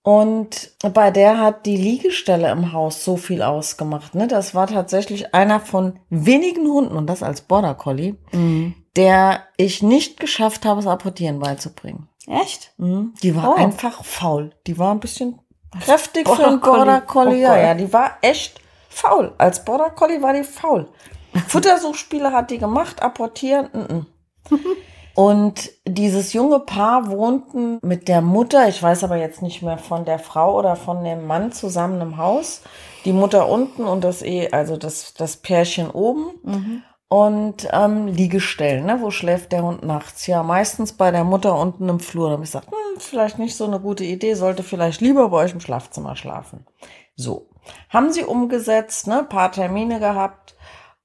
[0.02, 4.14] Und bei der hat die Liegestelle im Haus so viel ausgemacht.
[4.14, 4.28] Ne?
[4.28, 8.74] Das war tatsächlich einer von wenigen Hunden, und das als Border Collie, Mhm.
[8.94, 12.08] der ich nicht geschafft habe, das Apportieren beizubringen.
[12.28, 12.72] Echt?
[12.76, 13.14] Mhm.
[13.22, 13.54] Die war Oh.
[13.54, 14.50] einfach faul.
[14.68, 15.40] Die war ein bisschen
[15.80, 17.42] kräftig für Border einen Border Collie.
[17.42, 19.32] Ja, Oh ja, die war echt faul.
[19.38, 20.88] Als Border Collie war die faul.
[21.48, 23.68] Futtersuchspiele hat die gemacht, apportieren.
[23.72, 24.06] Mm -mm.
[25.16, 30.04] Und dieses junge Paar wohnten mit der Mutter, ich weiß aber jetzt nicht mehr von
[30.04, 32.60] der Frau oder von dem Mann zusammen im Haus.
[33.06, 36.84] Die Mutter unten und das eh, also das, das Pärchen oben.
[37.08, 39.00] Und ähm, Liegestellen, ne?
[39.00, 40.26] wo schläft der Hund nachts?
[40.26, 42.28] Ja, meistens bei der Mutter unten im Flur.
[42.28, 45.44] Da habe ich gesagt, hm, vielleicht nicht so eine gute Idee, sollte vielleicht lieber bei
[45.44, 46.66] euch im Schlafzimmer schlafen.
[47.14, 47.48] So,
[47.90, 49.24] haben sie umgesetzt, ne?
[49.28, 50.56] paar Termine gehabt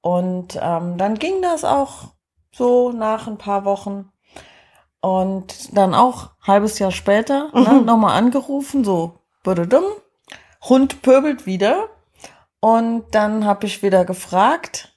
[0.02, 2.14] und ähm, dann ging das auch
[2.52, 4.12] so nach ein paar Wochen.
[5.00, 9.86] Und dann auch halbes Jahr später ne, nochmal angerufen, so, dumm,
[10.64, 11.90] Hund pöbelt wieder.
[12.60, 14.96] Und dann habe ich wieder gefragt,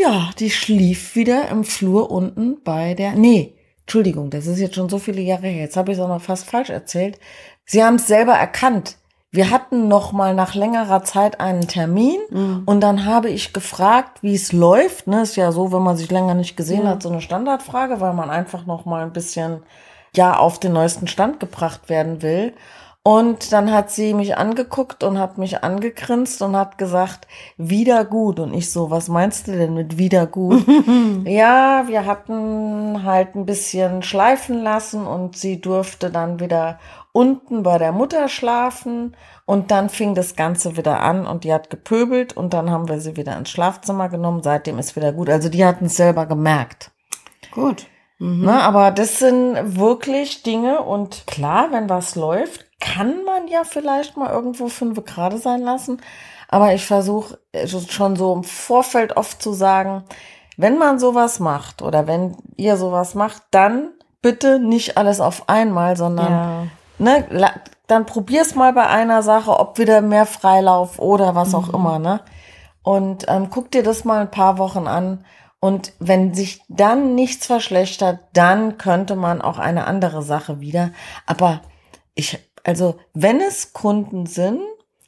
[0.00, 3.12] ja, die schlief wieder im Flur unten bei der.
[3.12, 5.62] Nee, Entschuldigung, das ist jetzt schon so viele Jahre her.
[5.62, 7.18] Jetzt habe ich es auch noch fast falsch erzählt.
[7.64, 8.96] Sie haben es selber erkannt.
[9.32, 12.18] Wir hatten noch mal nach längerer Zeit einen Termin
[12.66, 15.06] und dann habe ich gefragt, wie es läuft.
[15.06, 18.12] Ne, ist ja so, wenn man sich länger nicht gesehen hat, so eine Standardfrage, weil
[18.12, 19.62] man einfach noch mal ein bisschen
[20.16, 22.54] ja auf den neuesten Stand gebracht werden will.
[23.02, 28.38] Und dann hat sie mich angeguckt und hat mich angegrinst und hat gesagt, wieder gut.
[28.38, 30.66] Und ich so, was meinst du denn mit wieder gut?
[31.24, 36.78] ja, wir hatten halt ein bisschen schleifen lassen und sie durfte dann wieder
[37.12, 39.16] unten bei der Mutter schlafen.
[39.46, 43.00] Und dann fing das Ganze wieder an und die hat gepöbelt und dann haben wir
[43.00, 44.42] sie wieder ins Schlafzimmer genommen.
[44.42, 45.30] Seitdem ist wieder gut.
[45.30, 46.90] Also die hatten es selber gemerkt.
[47.50, 47.86] Gut.
[48.18, 54.16] Ne, aber das sind wirklich Dinge und klar, wenn was läuft, kann man ja vielleicht
[54.16, 56.00] mal irgendwo fünf gerade sein lassen.
[56.48, 57.38] Aber ich versuche
[57.88, 60.04] schon so im Vorfeld oft zu sagen,
[60.56, 63.90] wenn man sowas macht oder wenn ihr sowas macht, dann
[64.20, 66.66] bitte nicht alles auf einmal, sondern Ja.
[66.98, 67.52] ne,
[67.86, 72.20] dann probier's mal bei einer Sache, ob wieder mehr Freilauf oder was auch immer, ne?
[72.82, 75.24] Und ähm, guck dir das mal ein paar Wochen an.
[75.60, 80.90] Und wenn sich dann nichts verschlechtert, dann könnte man auch eine andere Sache wieder.
[81.26, 81.60] Aber
[82.14, 84.60] ich, also, wenn es Kunden sind,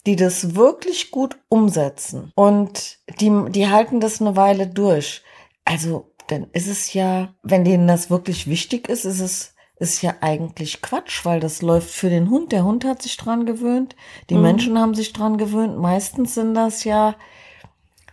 [0.07, 5.23] die das wirklich gut umsetzen und die, die halten das eine Weile durch,
[5.65, 10.15] also, dann ist es ja, wenn denen das wirklich wichtig ist, ist es, ist ja
[10.21, 12.53] eigentlich Quatsch, weil das läuft für den Hund.
[12.53, 13.97] Der Hund hat sich dran gewöhnt,
[14.31, 15.77] die Menschen haben sich dran gewöhnt.
[15.77, 17.17] Meistens sind das ja,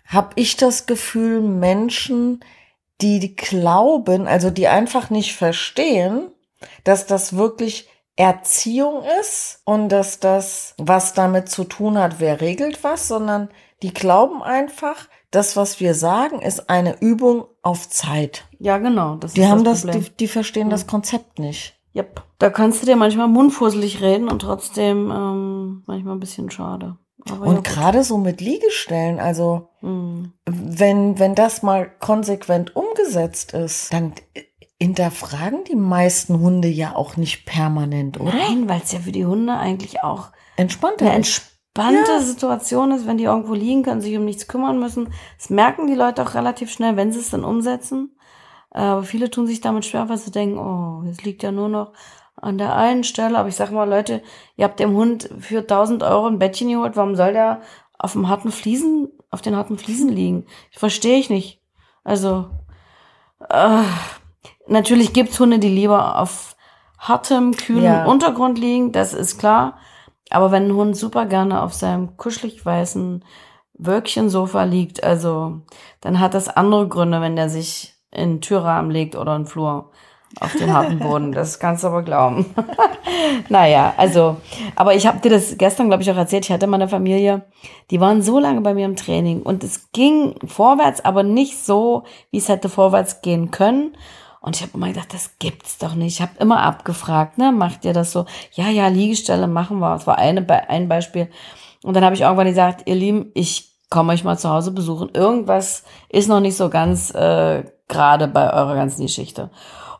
[0.05, 2.43] habe ich das Gefühl, Menschen,
[3.01, 6.29] die glauben, also die einfach nicht verstehen,
[6.83, 7.87] dass das wirklich
[8.19, 13.49] Erziehung ist und dass das was damit zu tun hat, wer regelt was, sondern
[13.81, 18.45] die glauben einfach, das, was wir sagen, ist eine Übung auf Zeit.
[18.59, 19.15] Ja, genau.
[19.15, 20.03] Das Die ist haben das, Problem.
[20.03, 21.79] die, die verstehen das Konzept nicht.
[21.95, 22.21] Yep.
[22.39, 26.97] Da kannst du dir manchmal mundfusselig reden und trotzdem ähm, manchmal ein bisschen schade.
[27.29, 27.63] Aber ja, Und gut.
[27.65, 30.33] gerade so mit Liegestellen, also Hm.
[30.45, 34.13] wenn, wenn das mal konsequent umgesetzt ist, dann
[34.81, 38.33] hinterfragen die meisten Hunde ja auch nicht permanent, oder?
[38.33, 41.01] Nein, weil es ja für die Hunde eigentlich auch Entspannt.
[41.01, 45.09] eine entspannte Situation ist, wenn die irgendwo liegen können, sich um nichts kümmern müssen.
[45.37, 48.15] Das merken die Leute auch relativ schnell, wenn sie es dann umsetzen.
[48.73, 51.69] Äh, Aber viele tun sich damit schwer, weil sie denken, oh, es liegt ja nur
[51.69, 51.91] noch
[52.35, 53.37] an der einen Stelle.
[53.37, 54.21] Aber ich sag mal, Leute,
[54.55, 56.95] ihr habt dem Hund für 1000 Euro ein Bettchen geholt.
[56.95, 57.61] Warum soll der
[57.97, 60.45] auf dem harten Fliesen, auf den harten Fliesen liegen?
[60.71, 61.61] Verstehe ich nicht.
[62.05, 62.49] Also,
[63.49, 63.83] äh,
[64.67, 66.55] natürlich gibt's Hunde, die lieber auf
[66.97, 68.05] hartem, kühlen Ja.
[68.05, 68.91] Untergrund liegen.
[68.91, 69.77] Das ist klar.
[70.29, 73.23] Aber wenn ein Hund super gerne auf seinem kuschelig weißen
[73.73, 75.61] Wölkchensofa liegt, also
[76.01, 79.47] dann hat das andere Gründe, wenn der sich in den Türrahmen legt oder in den
[79.47, 79.91] Flur.
[80.39, 81.31] auf den harten Boden.
[81.39, 82.45] Das kannst du aber glauben.
[83.49, 84.37] naja, also,
[84.75, 86.45] aber ich habe dir das gestern, glaube ich, auch erzählt.
[86.45, 87.45] Ich hatte meine Familie,
[87.89, 92.03] die waren so lange bei mir im Training und es ging vorwärts, aber nicht so,
[92.29, 93.95] wie es hätte vorwärts gehen können.
[94.41, 96.15] Und ich habe immer gedacht, das gibt's doch nicht.
[96.15, 98.25] Ich habe immer abgefragt, ne, macht ihr das so?
[98.53, 99.93] Ja, ja, Liegestelle machen wir.
[99.93, 101.29] Das war eine, ein Beispiel.
[101.83, 105.09] Und dann habe ich irgendwann gesagt, ihr Lieben, ich komme euch mal zu Hause besuchen.
[105.13, 109.49] Irgendwas ist noch nicht so ganz äh, gerade bei eurer ganzen Geschichte.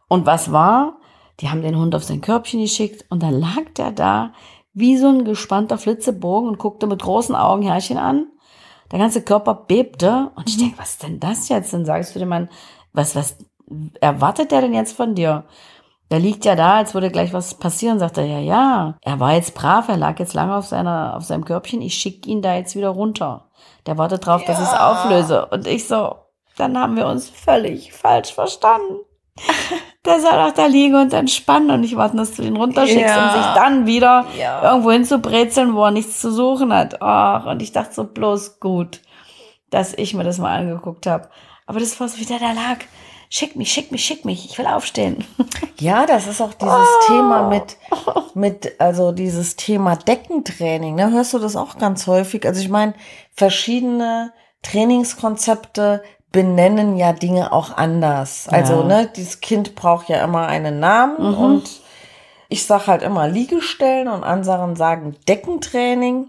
[0.08, 0.98] Und was war?
[1.40, 4.34] Die haben den Hund auf sein Körbchen geschickt und dann lag der da
[4.74, 8.28] wie so ein gespannter Flitzebogen und guckte mit großen Augen Herrchen an.
[8.92, 10.62] Der ganze Körper bebte und ich mhm.
[10.62, 11.74] denke, was ist denn das jetzt?
[11.74, 12.50] Dann sagst du dem Mann,
[12.94, 13.38] was, was
[14.02, 15.44] erwartet der denn jetzt von dir?
[16.12, 18.96] Der liegt ja da, als würde gleich was passieren, sagt er, ja, ja.
[19.02, 22.30] Er war jetzt brav, er lag jetzt lange auf seiner, auf seinem Körbchen, ich schicke
[22.30, 23.46] ihn da jetzt wieder runter.
[23.86, 24.48] Der wartet drauf, ja.
[24.48, 25.46] dass ich es auflöse.
[25.48, 26.16] Und ich so,
[26.58, 29.00] dann haben wir uns völlig falsch verstanden.
[30.06, 33.28] Der soll auch da liegen und entspannen und nicht warten, dass du ihn runterschickst, ja.
[33.28, 34.64] um sich dann wieder ja.
[34.64, 37.02] irgendwo hinzubrezeln, wo er nichts zu suchen hat.
[37.02, 39.02] Ach, und ich dachte so bloß gut,
[39.70, 41.30] dass ich mir das mal angeguckt habe.
[41.68, 42.78] Aber das war so, wie der da lag
[43.30, 45.24] schick mich, schick mich, schick mich, ich will aufstehen.
[45.80, 47.08] Ja, das ist auch dieses oh.
[47.08, 47.78] Thema mit,
[48.34, 51.10] mit, also dieses Thema Deckentraining, ne?
[51.10, 52.46] Hörst du das auch ganz häufig?
[52.46, 52.96] Also ich meine,
[53.32, 58.50] verschiedene Trainingskonzepte benennen ja Dinge auch anders.
[58.50, 58.88] Also, ja.
[58.88, 61.38] ne, dieses Kind braucht ja immer einen Namen mhm.
[61.38, 61.70] und
[62.50, 66.28] ich sage halt immer Liegestellen und anderen sagen Deckentraining,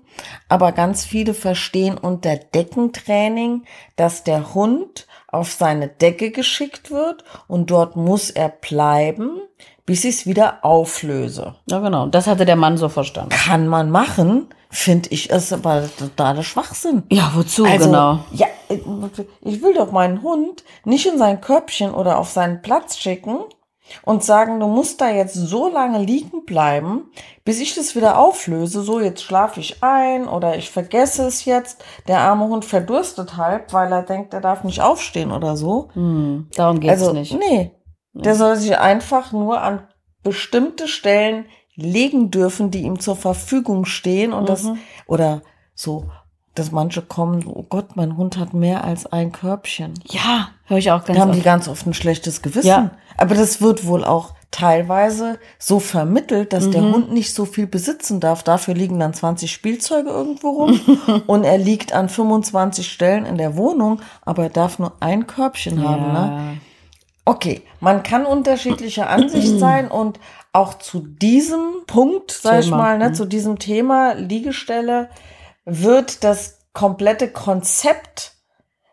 [0.48, 3.64] aber ganz viele verstehen unter Deckentraining,
[3.96, 9.40] dass der Hund auf seine Decke geschickt wird und dort muss er bleiben,
[9.86, 11.54] bis ich es wieder auflöse.
[11.66, 12.06] Ja, genau.
[12.06, 13.30] Das hatte der Mann so verstanden.
[13.30, 17.02] Kann man machen, finde ich, ist aber totaler Schwachsinn.
[17.10, 18.20] Ja, wozu also, genau?
[18.32, 23.40] Ja, ich will doch meinen Hund nicht in sein Körbchen oder auf seinen Platz schicken,
[24.02, 27.10] und sagen, du musst da jetzt so lange liegen bleiben,
[27.44, 28.82] bis ich das wieder auflöse.
[28.82, 31.84] So, jetzt schlafe ich ein oder ich vergesse es jetzt.
[32.08, 35.88] Der arme Hund verdurstet halb, weil er denkt, er darf nicht aufstehen oder so.
[35.94, 37.38] Hm, darum geht's also, nicht.
[37.38, 37.72] Nee.
[38.12, 39.86] Der soll sich einfach nur an
[40.22, 44.46] bestimmte Stellen legen dürfen, die ihm zur Verfügung stehen und mhm.
[44.46, 44.68] das,
[45.06, 45.42] oder
[45.74, 46.10] so
[46.54, 49.94] dass manche kommen, oh Gott, mein Hund hat mehr als ein Körbchen.
[50.04, 51.38] Ja, höre ich auch ganz Da haben oft.
[51.38, 52.68] die ganz oft ein schlechtes Gewissen.
[52.68, 52.90] Ja.
[53.16, 56.72] Aber das wird wohl auch teilweise so vermittelt, dass mhm.
[56.72, 58.42] der Hund nicht so viel besitzen darf.
[58.42, 60.80] Dafür liegen dann 20 Spielzeuge irgendwo rum
[61.26, 65.80] und er liegt an 25 Stellen in der Wohnung, aber er darf nur ein Körbchen
[65.80, 65.88] ja.
[65.88, 66.12] haben.
[66.12, 66.60] Ne?
[67.24, 70.18] Okay, man kann unterschiedlicher Ansicht sein und
[70.52, 73.14] auch zu diesem Punkt, sag ich mal, ne, mhm.
[73.14, 75.08] zu diesem Thema Liegestelle,
[75.78, 78.32] wird das komplette Konzept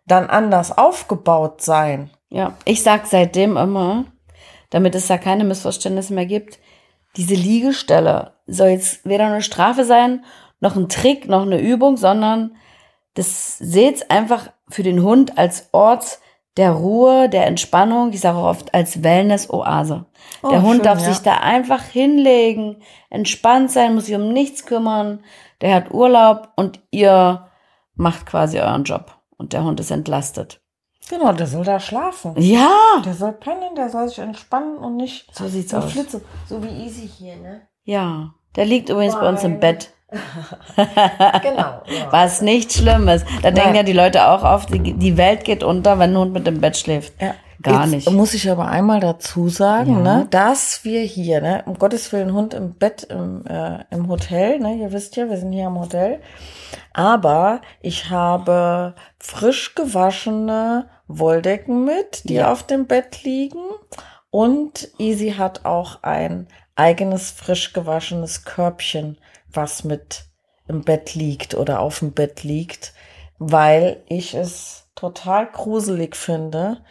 [0.06, 2.10] dann anders aufgebaut sein.
[2.30, 4.06] Ja, ich sag seitdem immer,
[4.70, 6.60] damit es da keine Missverständnisse mehr gibt,
[7.16, 10.24] diese Liegestelle soll jetzt weder eine Strafe sein,
[10.60, 12.56] noch ein Trick, noch eine Übung, sondern
[13.14, 16.20] das seht einfach für den Hund als Ort
[16.58, 20.06] der Ruhe, der Entspannung, ich sage auch oft als Wellness-Oase.
[20.42, 21.14] Oh, der Hund schön, darf ja.
[21.14, 22.78] sich da einfach hinlegen,
[23.10, 25.24] entspannt sein, muss sich um nichts kümmern,
[25.62, 27.48] der hat Urlaub und ihr
[27.96, 30.62] macht quasi euren Job und der Hund ist entlastet.
[31.10, 32.34] Genau, der soll da schlafen.
[32.38, 33.02] Ja.
[33.06, 35.92] Der soll pennen, der soll sich entspannen und nicht so sieht's so aus.
[35.92, 36.22] Flitze.
[36.48, 37.62] So wie Easy hier, ne?
[37.84, 38.34] Ja.
[38.56, 39.22] Der liegt übrigens Nein.
[39.24, 39.94] bei uns im Bett.
[41.42, 41.82] genau.
[41.86, 42.12] Ja.
[42.12, 43.26] Was nicht schlimm ist.
[43.42, 43.56] Da Nein.
[43.56, 46.60] denken ja die Leute auch oft, die Welt geht unter, wenn ein Hund mit dem
[46.60, 47.14] Bett schläft.
[47.22, 47.36] Ja.
[47.64, 48.12] Gar Jetzt nicht.
[48.12, 50.18] Muss ich aber einmal dazu sagen, ja.
[50.20, 54.60] ne, dass wir hier, ne, um Gottes Willen, Hund im Bett im, äh, im Hotel,
[54.60, 56.20] ne, ihr wisst ja, wir sind hier im Hotel.
[56.94, 62.52] Aber ich habe frisch gewaschene Wolldecken mit, die ja.
[62.52, 63.64] auf dem Bett liegen.
[64.30, 69.18] Und Easy hat auch ein eigenes frisch gewaschenes Körbchen,
[69.52, 70.26] was mit
[70.68, 72.94] im Bett liegt oder auf dem Bett liegt,
[73.40, 76.84] weil ich es total gruselig finde,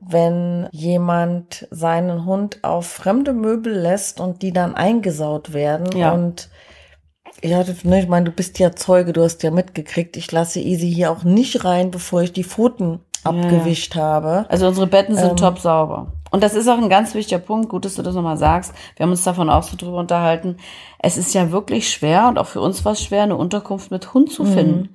[0.00, 5.96] wenn jemand seinen Hund auf fremde Möbel lässt und die dann eingesaut werden.
[5.96, 6.12] Ja.
[6.12, 6.50] Und
[7.42, 10.92] ja, ne, ich meine, du bist ja Zeuge, du hast ja mitgekriegt, ich lasse Easy
[10.92, 14.02] hier auch nicht rein, bevor ich die Pfoten abgewischt ja.
[14.02, 14.46] habe.
[14.48, 16.12] Also unsere Betten sind ähm, top sauber.
[16.30, 17.68] Und das ist auch ein ganz wichtiger Punkt.
[17.68, 18.72] Gut, dass du das nochmal sagst.
[18.96, 20.56] Wir haben uns davon auch so drüber unterhalten.
[20.98, 24.12] Es ist ja wirklich schwer und auch für uns war es schwer, eine Unterkunft mit
[24.14, 24.88] Hund zu finden, mhm.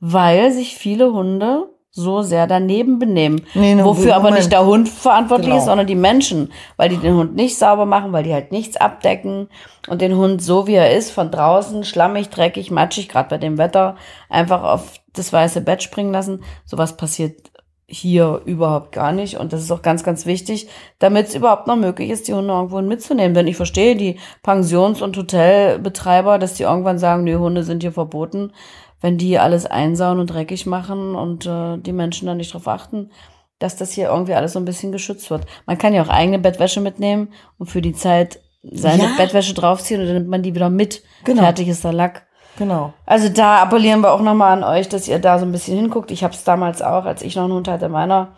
[0.00, 3.42] weil sich viele Hunde so sehr daneben benehmen.
[3.54, 4.16] Nee, no, Wofür Moment.
[4.16, 5.58] aber nicht der Hund verantwortlich genau.
[5.58, 8.76] ist, sondern die Menschen, weil die den Hund nicht sauber machen, weil die halt nichts
[8.76, 9.48] abdecken
[9.88, 13.58] und den Hund so wie er ist, von draußen schlammig, dreckig, matschig, gerade bei dem
[13.58, 13.96] Wetter,
[14.28, 16.44] einfach auf das weiße Bett springen lassen.
[16.64, 17.50] Sowas passiert
[17.90, 19.38] hier überhaupt gar nicht.
[19.38, 22.52] Und das ist auch ganz, ganz wichtig, damit es überhaupt noch möglich ist, die Hunde
[22.52, 23.32] irgendwo mitzunehmen.
[23.32, 27.92] Denn ich verstehe die Pensions- und Hotelbetreiber, dass die irgendwann sagen, nee, Hunde sind hier
[27.92, 28.52] verboten,
[29.00, 33.10] wenn die alles einsauen und dreckig machen und äh, die Menschen dann nicht darauf achten,
[33.58, 35.46] dass das hier irgendwie alles so ein bisschen geschützt wird.
[35.66, 39.10] Man kann ja auch eigene Bettwäsche mitnehmen und für die Zeit seine Ja.
[39.16, 41.02] Bettwäsche draufziehen und dann nimmt man die wieder mit.
[41.24, 41.42] Genau.
[41.42, 42.26] Fertig ist der Lack.
[42.56, 42.92] Genau.
[43.06, 46.10] Also da appellieren wir auch nochmal an euch, dass ihr da so ein bisschen hinguckt.
[46.10, 48.34] Ich habe es damals auch, als ich noch einen Hund hatte, in meiner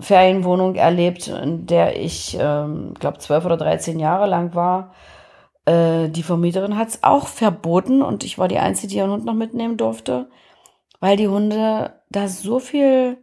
[0.00, 4.94] Ferienwohnung erlebt, in der ich, ähm, glaube, zwölf oder dreizehn Jahre lang war.
[5.68, 9.24] Äh, die Vermieterin hat es auch verboten und ich war die Einzige, die ihren Hund
[9.26, 10.30] noch mitnehmen durfte,
[11.00, 13.18] weil die Hunde da so viel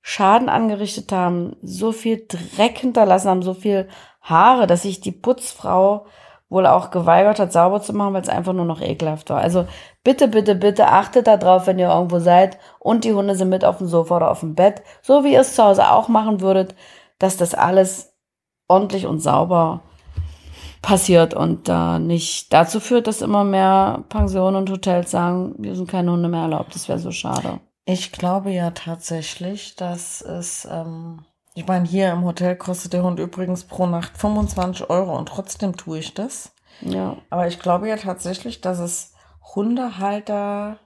[0.00, 3.88] Schaden angerichtet haben, so viel Dreck hinterlassen haben, so viel
[4.22, 6.06] Haare, dass sich die Putzfrau
[6.48, 9.40] wohl auch geweigert hat, sauber zu machen, weil es einfach nur noch ekelhaft war.
[9.40, 9.66] Also
[10.04, 13.64] bitte, bitte, bitte achtet da drauf, wenn ihr irgendwo seid und die Hunde sind mit
[13.64, 16.40] auf dem Sofa oder auf dem Bett, so wie ihr es zu Hause auch machen
[16.40, 16.74] würdet,
[17.18, 18.14] dass das alles
[18.68, 19.82] ordentlich und sauber
[20.82, 25.90] passiert und da nicht dazu führt, dass immer mehr Pensionen und Hotels sagen, wir sind
[25.90, 26.74] keine Hunde mehr erlaubt.
[26.74, 27.60] Das wäre so schade.
[27.84, 33.18] Ich glaube ja tatsächlich, dass es, ähm, ich meine, hier im Hotel kostet der Hund
[33.18, 36.52] übrigens pro Nacht 25 Euro und trotzdem tue ich das.
[36.82, 37.16] Ja.
[37.28, 39.14] Aber ich glaube ja tatsächlich, dass es
[39.54, 40.78] Hundehalter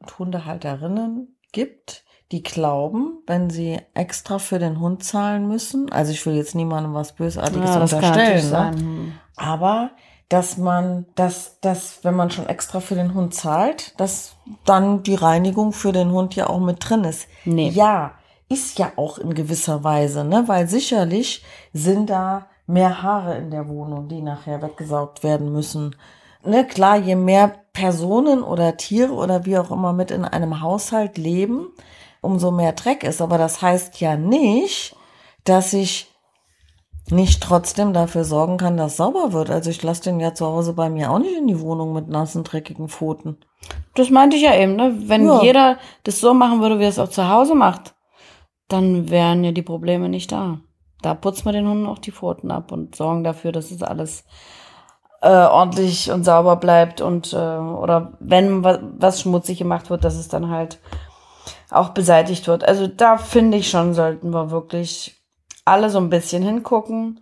[0.00, 6.24] und Hundehalterinnen gibt, die glauben, wenn sie extra für den Hund zahlen müssen, also ich
[6.26, 9.12] will jetzt niemandem was Bösartiges ja, unterstellen, ne?
[9.40, 9.90] Aber
[10.28, 15.16] dass man, dass, dass, wenn man schon extra für den Hund zahlt, dass dann die
[15.16, 17.26] Reinigung für den Hund ja auch mit drin ist.
[17.44, 17.70] Nee.
[17.70, 18.12] Ja,
[18.48, 20.44] ist ja auch in gewisser Weise, ne?
[20.46, 25.96] Weil sicherlich sind da mehr Haare in der Wohnung, die nachher weggesaugt werden müssen.
[26.44, 31.18] Ne, klar, je mehr Personen oder Tiere oder wie auch immer mit in einem Haushalt
[31.18, 31.68] leben,
[32.20, 33.20] umso mehr Dreck ist.
[33.20, 34.94] Aber das heißt ja nicht,
[35.44, 36.09] dass ich
[37.10, 39.50] nicht trotzdem dafür sorgen kann, dass sauber wird.
[39.50, 42.08] Also ich lasse den ja zu Hause bei mir auch nicht in die Wohnung mit
[42.08, 43.38] nassen, dreckigen Pfoten.
[43.94, 44.94] Das meinte ich ja eben, ne?
[45.06, 45.42] Wenn Ja.
[45.42, 47.94] jeder das so machen würde, wie er es auch zu Hause macht,
[48.68, 50.60] dann wären ja die Probleme nicht da.
[51.02, 54.24] Da putzen wir den Hunden auch die Pfoten ab und sorgen dafür, dass es alles
[55.22, 60.14] äh, ordentlich und sauber bleibt und äh, oder wenn was, was schmutzig gemacht wird, dass
[60.16, 60.78] es dann halt
[61.70, 62.64] auch beseitigt wird.
[62.64, 65.19] Also da finde ich schon, sollten wir wirklich
[65.70, 67.20] alle so ein bisschen hingucken,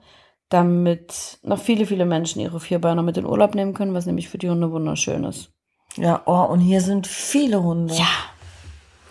[0.48, 4.38] damit noch viele, viele Menschen ihre Vierbeiner mit in Urlaub nehmen können, was nämlich für
[4.38, 5.50] die Hunde wunderschön ist.
[5.96, 7.94] Ja, oh, und hier sind viele Hunde.
[7.94, 8.06] Ja.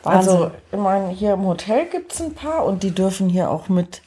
[0.04, 4.02] Also, ich meine, hier im Hotel gibt's ein paar und die dürfen hier auch mit,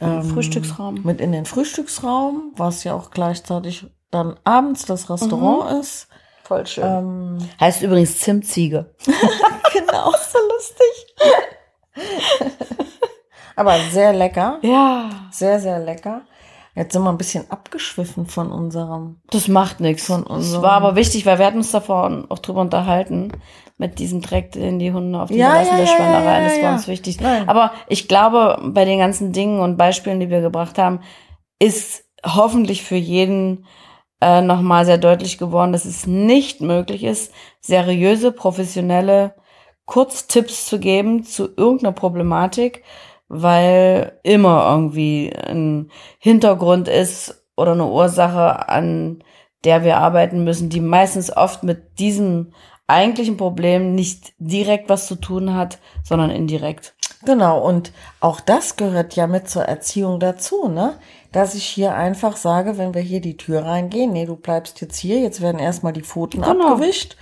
[0.00, 1.02] ähm, Frühstücksraum.
[1.02, 6.08] mit in den Frühstücksraum, was ja auch gleichzeitig dann abends das Restaurant ist.
[6.44, 6.84] Voll schön.
[6.84, 8.94] Ähm, Heißt übrigens Zimtziege.
[9.72, 11.16] genau, so lustig.
[13.60, 14.58] Aber sehr lecker.
[14.62, 15.10] Ja.
[15.30, 16.22] Sehr, sehr lecker.
[16.74, 19.20] Jetzt sind wir ein bisschen abgeschwiffen von unserem.
[19.30, 20.06] Das macht nichts.
[20.06, 23.32] Von Das unserem- war aber wichtig, weil wir hatten uns davor auch drüber unterhalten,
[23.76, 26.42] mit diesem Dreck, den die Hunde auf den Ja, ja, der ja, Schweinereien.
[26.42, 26.72] ja, Das war ja.
[26.74, 27.20] uns wichtig.
[27.20, 27.48] Nein.
[27.48, 31.00] Aber ich glaube, bei den ganzen Dingen und Beispielen, die wir gebracht haben,
[31.58, 33.66] ist hoffentlich für jeden
[34.22, 39.34] äh, nochmal sehr deutlich geworden, dass es nicht möglich ist, seriöse, professionelle
[39.86, 42.84] Kurztipps zu geben zu irgendeiner Problematik,
[43.30, 49.22] weil immer irgendwie ein Hintergrund ist oder eine Ursache, an
[49.64, 52.52] der wir arbeiten müssen, die meistens oft mit diesem
[52.88, 56.94] eigentlichen Problem nicht direkt was zu tun hat, sondern indirekt.
[57.24, 60.94] Genau, und auch das gehört ja mit zur Erziehung dazu, ne?
[61.30, 64.96] Dass ich hier einfach sage, wenn wir hier die Tür reingehen, nee, du bleibst jetzt
[64.96, 66.72] hier, jetzt werden erstmal die Pfoten Genau.
[66.72, 67.16] abgewischt.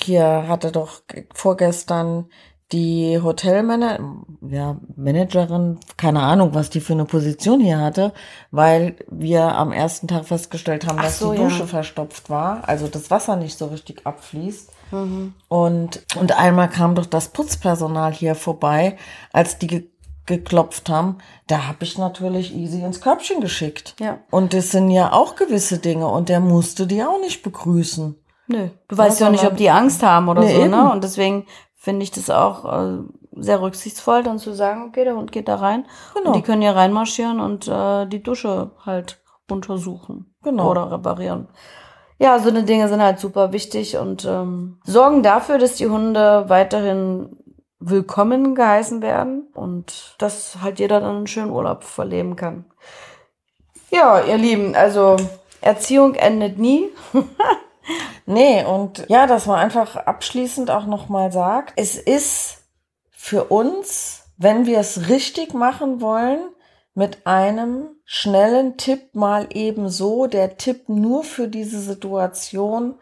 [0.00, 1.02] Hier hatte doch
[1.34, 2.30] vorgestern
[2.72, 4.00] die Hotelmanager,
[4.48, 8.12] ja, Managerin, keine Ahnung, was die für eine Position hier hatte,
[8.50, 11.44] weil wir am ersten Tag festgestellt haben, Ach dass so, die ja.
[11.44, 14.70] Dusche verstopft war, also das Wasser nicht so richtig abfließt.
[15.48, 18.96] Und, und einmal kam doch das Putzpersonal hier vorbei,
[19.32, 19.88] als die ge
[20.26, 21.18] geklopft haben.
[21.48, 23.94] Da habe ich natürlich easy ins Körbchen geschickt.
[24.00, 24.20] Ja.
[24.30, 28.14] Und das sind ja auch gewisse Dinge und der musste die auch nicht begrüßen.
[28.46, 28.68] Nö.
[28.88, 30.70] Du weißt ja, Ja, auch nicht, ob die Angst haben oder Nee, so, eben.
[30.70, 30.90] ne?
[30.92, 31.44] Und deswegen
[31.84, 32.98] finde ich das auch äh,
[33.32, 35.84] sehr rücksichtsvoll, dann zu sagen, okay, der Hund geht da rein.
[36.14, 36.28] Genau.
[36.28, 39.20] Und die können hier reinmarschieren und äh, die Dusche halt
[39.50, 40.34] untersuchen.
[40.42, 40.70] Genau.
[40.70, 41.48] Oder reparieren.
[42.18, 46.44] Ja, so eine Dinge sind halt super wichtig und ähm, sorgen dafür, dass die Hunde
[46.48, 47.36] weiterhin
[47.80, 52.64] willkommen geheißen werden und dass halt jeder dann einen schönen Urlaub verleben kann.
[53.90, 55.16] Ja, ihr Lieben, also
[55.60, 56.88] Erziehung endet nie.
[58.26, 62.58] Nee, und ja, dass man einfach abschließend auch nochmal sagt, es ist
[63.10, 66.40] für uns wenn wir es richtig machen wollen,
[66.94, 72.94] mit einem schnellen Tipp mal eben so, der Tipp nur für diese Situation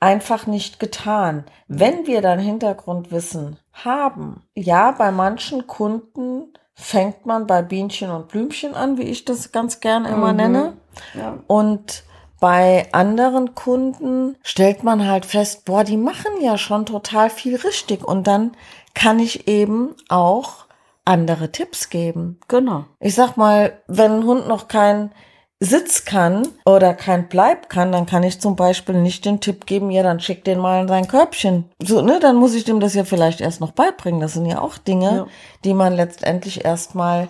[0.00, 1.44] einfach nicht getan.
[1.68, 8.74] Wenn wir dann Hintergrundwissen haben, ja, bei manchen Kunden fängt man bei Bienchen und Blümchen
[8.74, 10.36] an, wie ich das ganz gerne immer Mhm.
[10.36, 10.76] nenne.
[11.14, 11.38] Ja.
[11.46, 12.02] Und
[12.46, 18.04] bei anderen Kunden stellt man halt fest, boah, die machen ja schon total viel richtig.
[18.04, 18.52] Und dann
[18.94, 20.66] kann ich eben auch
[21.04, 22.38] andere Tipps geben.
[22.46, 22.84] Genau.
[23.00, 25.10] Ich sag mal, wenn ein Hund noch keinen
[25.58, 29.90] Sitz kann oder kein Bleib kann, dann kann ich zum Beispiel nicht den Tipp geben,
[29.90, 31.64] ja, dann schick den mal in sein Körbchen.
[31.82, 34.20] So, ne, dann muss ich dem das ja vielleicht erst noch beibringen.
[34.20, 35.26] Das sind ja auch Dinge, Ja.
[35.64, 37.26] die man letztendlich erstmal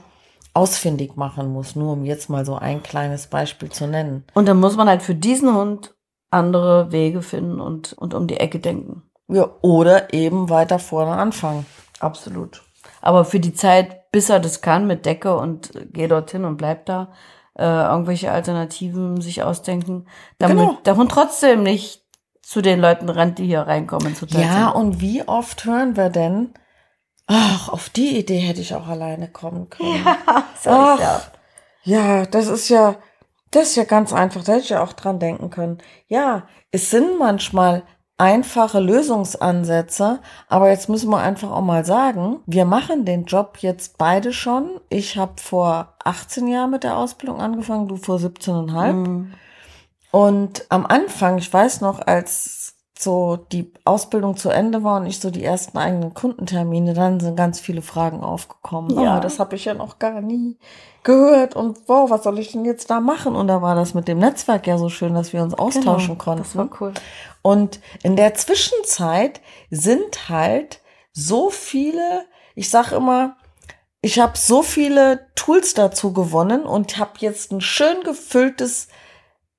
[0.56, 1.76] ausfindig machen muss.
[1.76, 4.24] Nur um jetzt mal so ein kleines Beispiel zu nennen.
[4.34, 5.94] Und dann muss man halt für diesen Hund
[6.30, 9.02] andere Wege finden und, und um die Ecke denken.
[9.28, 11.66] Ja, oder eben weiter vorne anfangen.
[12.00, 12.62] Absolut.
[13.00, 16.86] Aber für die Zeit, bis er das kann mit Decke und geh dorthin und bleib
[16.86, 17.12] da,
[17.58, 20.06] äh, irgendwelche Alternativen sich ausdenken,
[20.38, 20.78] damit Genau.
[20.84, 22.02] der Hund trotzdem nicht
[22.42, 26.54] zu den Leuten rennt, die hier reinkommen zu Ja, und wie oft hören wir denn,
[27.26, 30.04] ach, auf die Idee hätte ich auch alleine kommen können.
[30.62, 31.00] so Ach.
[31.00, 31.22] ja.
[31.82, 32.96] Ja, das ist ja,
[33.52, 34.42] das ist ja ganz einfach.
[34.42, 35.78] Da hätte ich ja auch dran denken können.
[36.08, 37.84] Ja, es sind manchmal
[38.18, 43.98] einfache Lösungsansätze, aber jetzt müssen wir einfach auch mal sagen, wir machen den Job jetzt
[43.98, 44.80] beide schon.
[44.88, 48.92] Ich habe vor 18 Jahren mit der Ausbildung angefangen, du vor 17,5.
[48.92, 49.32] Mhm.
[50.10, 52.65] Und am Anfang, ich weiß noch, als
[52.98, 57.36] so die Ausbildung zu Ende war und ich so die ersten eigenen Kundentermine, dann sind
[57.36, 58.96] ganz viele Fragen aufgekommen.
[58.96, 59.02] Ja.
[59.02, 60.56] Ja, das habe ich ja noch gar nie
[61.02, 63.36] gehört und wow, was soll ich denn jetzt da machen?
[63.36, 66.24] Und da war das mit dem Netzwerk ja so schön, dass wir uns austauschen Genau,
[66.24, 66.42] konnten.
[66.42, 66.92] Das war cool.
[67.42, 69.40] Und in der Zwischenzeit
[69.70, 70.80] sind halt
[71.12, 72.24] so viele,
[72.54, 73.36] ich sag immer,
[74.00, 78.88] ich habe so viele Tools dazu gewonnen und habe jetzt ein schön gefülltes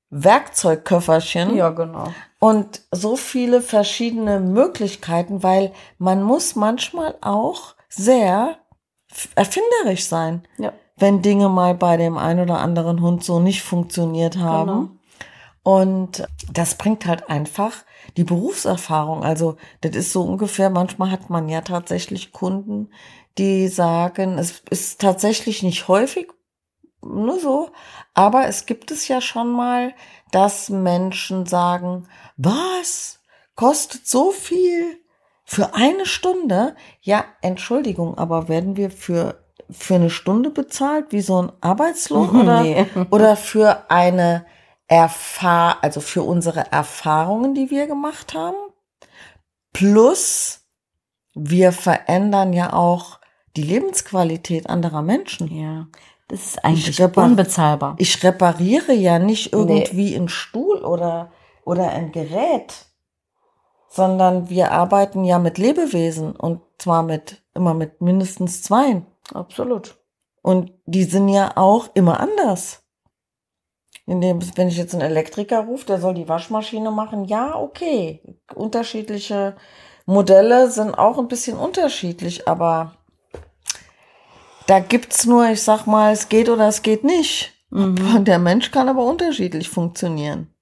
[0.09, 2.13] Werkzeugköfferchen Ja, genau.
[2.39, 8.57] Und so viele verschiedene Möglichkeiten, weil man muss manchmal auch sehr
[9.35, 10.73] erfinderisch sein, Ja.
[10.97, 14.67] wenn Dinge mal bei dem einen oder anderen Hund so nicht funktioniert haben.
[14.67, 14.89] Genau.
[15.63, 17.73] Und das bringt halt einfach
[18.15, 19.23] die Berufserfahrung.
[19.23, 22.89] Also das ist so ungefähr, manchmal hat man ja tatsächlich Kunden,
[23.37, 26.27] die sagen, es ist tatsächlich nicht häufig,
[27.01, 27.69] nur so,
[28.13, 29.93] aber es gibt es ja schon mal,
[30.31, 33.19] dass Menschen sagen, was
[33.55, 34.99] kostet so viel
[35.45, 36.75] für eine Stunde?
[37.01, 42.61] Ja, Entschuldigung, aber werden wir für für eine Stunde bezahlt wie so ein Arbeitslohn oder
[42.61, 42.85] Nee.
[43.09, 44.45] oder für eine
[44.87, 48.55] Erfahr also für unsere Erfahrungen, die wir gemacht haben.
[49.73, 50.61] Plus
[51.33, 53.19] wir verändern ja auch
[53.57, 55.53] die Lebensqualität anderer Menschen.
[55.53, 55.87] Ja.
[56.29, 57.95] Das ist eigentlich repar- unbezahlbar.
[57.99, 59.59] Ich repariere ja nicht Nee.
[59.61, 61.31] irgendwie einen Stuhl oder,
[61.63, 62.85] oder ein Gerät,
[63.89, 69.05] sondern wir arbeiten ja mit Lebewesen und zwar mit, immer mit mindestens zweien.
[69.33, 69.97] Absolut.
[70.41, 72.83] Und die sind ja auch immer anders.
[74.05, 78.21] Indem, wenn ich jetzt einen Elektriker rufe, der soll die Waschmaschine machen, ja, okay.
[78.55, 79.55] Unterschiedliche
[80.05, 82.93] Modelle sind auch ein bisschen unterschiedlich, aber
[84.67, 87.53] da gibt's nur, ich sag mal, es geht oder es geht nicht.
[87.69, 88.23] Mhm.
[88.23, 90.53] Der Mensch kann aber unterschiedlich funktionieren.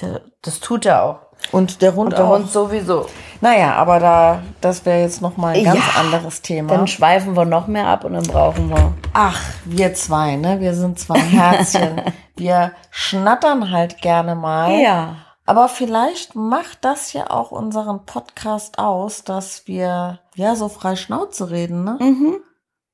[0.00, 1.18] Der- Das tut er auch.
[1.52, 2.34] Und der Hund Und der auch.
[2.36, 3.06] Hund sowieso.
[3.40, 6.68] Naja, aber da, das wäre jetzt nochmal ein ganz Ja, anderes Thema.
[6.74, 8.92] Dann schweifen wir noch mehr ab und dann brauchen wir.
[9.14, 10.60] Ach, wir zwei, ne?
[10.60, 12.00] Wir sind zwei Herzchen.
[12.36, 14.78] wir schnattern halt gerne mal.
[14.80, 15.16] Ja.
[15.46, 21.50] Aber vielleicht macht das ja auch unseren Podcast aus, dass wir ja so frei Schnauze
[21.50, 21.96] reden, ne?
[22.00, 22.36] Mhm.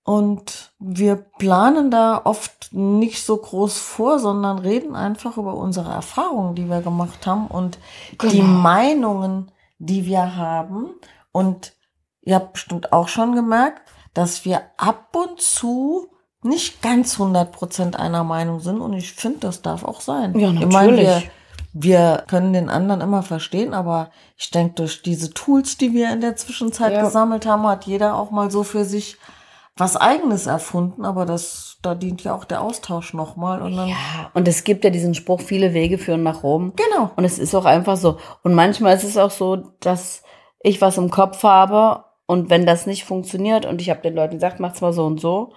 [0.07, 6.55] Und wir planen da oft nicht so groß vor, sondern reden einfach über unsere Erfahrungen,
[6.55, 7.79] die wir gemacht haben und
[8.13, 8.45] die Genau.
[8.45, 9.51] Meinungen,
[9.81, 10.91] die wir haben.
[11.33, 11.73] Und
[12.23, 13.83] ihr habt bestimmt auch schon gemerkt,
[14.15, 16.07] dass wir ab und zu
[16.43, 18.81] nicht ganz 100% einer Meinung sind.
[18.81, 20.39] Und ich finde, das darf auch sein.
[20.39, 21.31] Ja, Ich meine, wir, natürlich.
[21.73, 26.21] wir können den anderen immer verstehen, aber ich denke, durch diese Tools, die wir in
[26.21, 27.03] der Zwischenzeit Ja.
[27.03, 29.17] gesammelt haben, hat jeder auch mal so für sich
[29.79, 33.61] was eigenes erfunden, aber das, da dient ja auch der Austausch nochmal.
[33.61, 33.97] Und dann, Ja,
[34.33, 36.73] und es gibt ja diesen Spruch, viele Wege führen nach Rom.
[36.77, 37.11] Genau.
[37.17, 38.17] Und es ist auch einfach so.
[38.43, 40.23] Und manchmal ist es auch so, dass
[40.61, 44.35] ich was im Kopf habe und wenn das nicht funktioniert und ich habe den Leuten
[44.37, 45.53] gesagt, macht's mal so und so,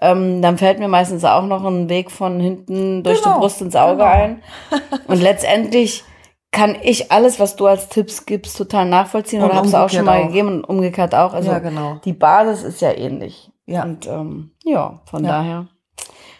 [0.00, 3.60] ähm, dann fällt mir meistens auch noch ein Weg von hinten durch Genau, die Brust
[3.60, 4.10] ins Auge genau.
[4.10, 4.42] ein.
[5.06, 6.02] Und letztendlich
[6.50, 10.04] kann ich alles, was du als Tipps gibst, total nachvollziehen Und oder hab's auch schon
[10.04, 10.26] mal auch.
[10.28, 11.32] gegeben und umgekehrt auch.
[11.32, 12.00] Also Ja, genau.
[12.04, 13.50] die Basis ist ja ähnlich.
[13.66, 13.82] Ja.
[13.84, 15.30] Und ähm, ja, von Ja.
[15.30, 15.66] daher.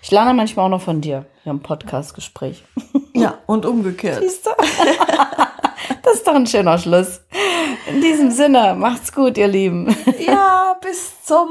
[0.02, 1.26] Ich lerne manchmal auch noch von dir.
[1.46, 2.64] Haben ein Podcast-Gespräch.
[3.16, 4.20] Ja, und umgekehrt.
[4.22, 4.50] Siehst du?
[6.02, 7.20] Das ist doch ein schöner Schluss.
[7.88, 9.94] In diesem Sinne, macht's gut, ihr Lieben.
[10.18, 11.48] Ja, bis zum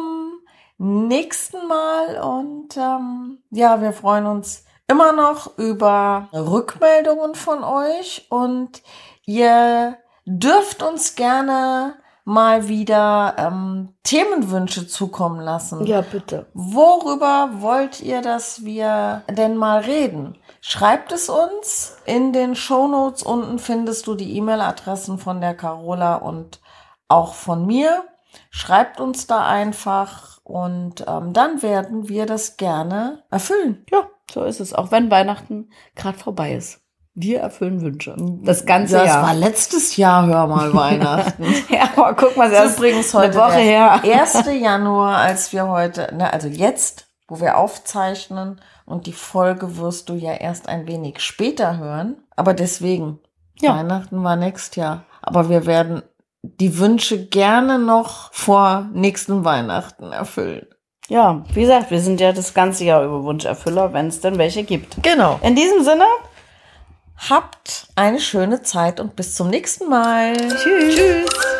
[0.77, 2.21] nächsten Mal.
[2.21, 8.25] Und ähm, ja, wir freuen uns immer noch über Rückmeldungen von euch.
[8.29, 8.81] Und
[9.25, 11.95] ihr dürft uns gerne
[12.25, 15.85] mal wieder ähm, Themenwünsche zukommen lassen.
[15.85, 16.45] Ja, bitte.
[16.53, 20.37] Worüber wollt ihr, dass wir denn mal reden?
[20.61, 21.97] Schreibt es uns.
[22.05, 26.61] In den Shownotes unten findest du die E-Mail-Adressen von der Carola und
[27.09, 28.03] auch von mir.
[28.49, 33.85] Schreibt uns da einfach und ähm, dann werden wir das gerne erfüllen.
[33.91, 34.73] Ja, so ist es.
[34.73, 36.82] Auch wenn Weihnachten gerade vorbei ist.
[37.15, 38.15] Wir erfüllen Wünsche.
[38.43, 39.21] Das ganze das Jahr.
[39.23, 41.45] war letztes Jahr, hör mal, Weihnachten.
[41.69, 44.01] ja, aber guck mal, Das das ist übrigens heute eine Woche her.
[44.03, 44.45] 1.
[44.59, 50.13] Januar, als wir heute, ne, also jetzt, wo wir aufzeichnen und die Folge wirst du
[50.15, 52.15] ja erst ein wenig später hören.
[52.35, 53.19] Aber deswegen,
[53.59, 53.75] Ja.
[53.77, 55.03] Weihnachten war nächstes Jahr.
[55.21, 56.01] Aber wir werden
[56.41, 60.65] die Wünsche gerne noch vor nächsten Weihnachten erfüllen.
[61.09, 64.63] Ja, wie gesagt, wir sind ja das ganze Jahr über Wunscherfüller, wenn es denn welche
[64.63, 65.01] gibt.
[65.03, 65.39] Genau.
[65.43, 66.05] In diesem Sinne,
[67.29, 70.35] Habt eine schöne Zeit und bis zum nächsten Mal.
[70.35, 70.95] tschüss.
[70.95, 71.52] Tschüss.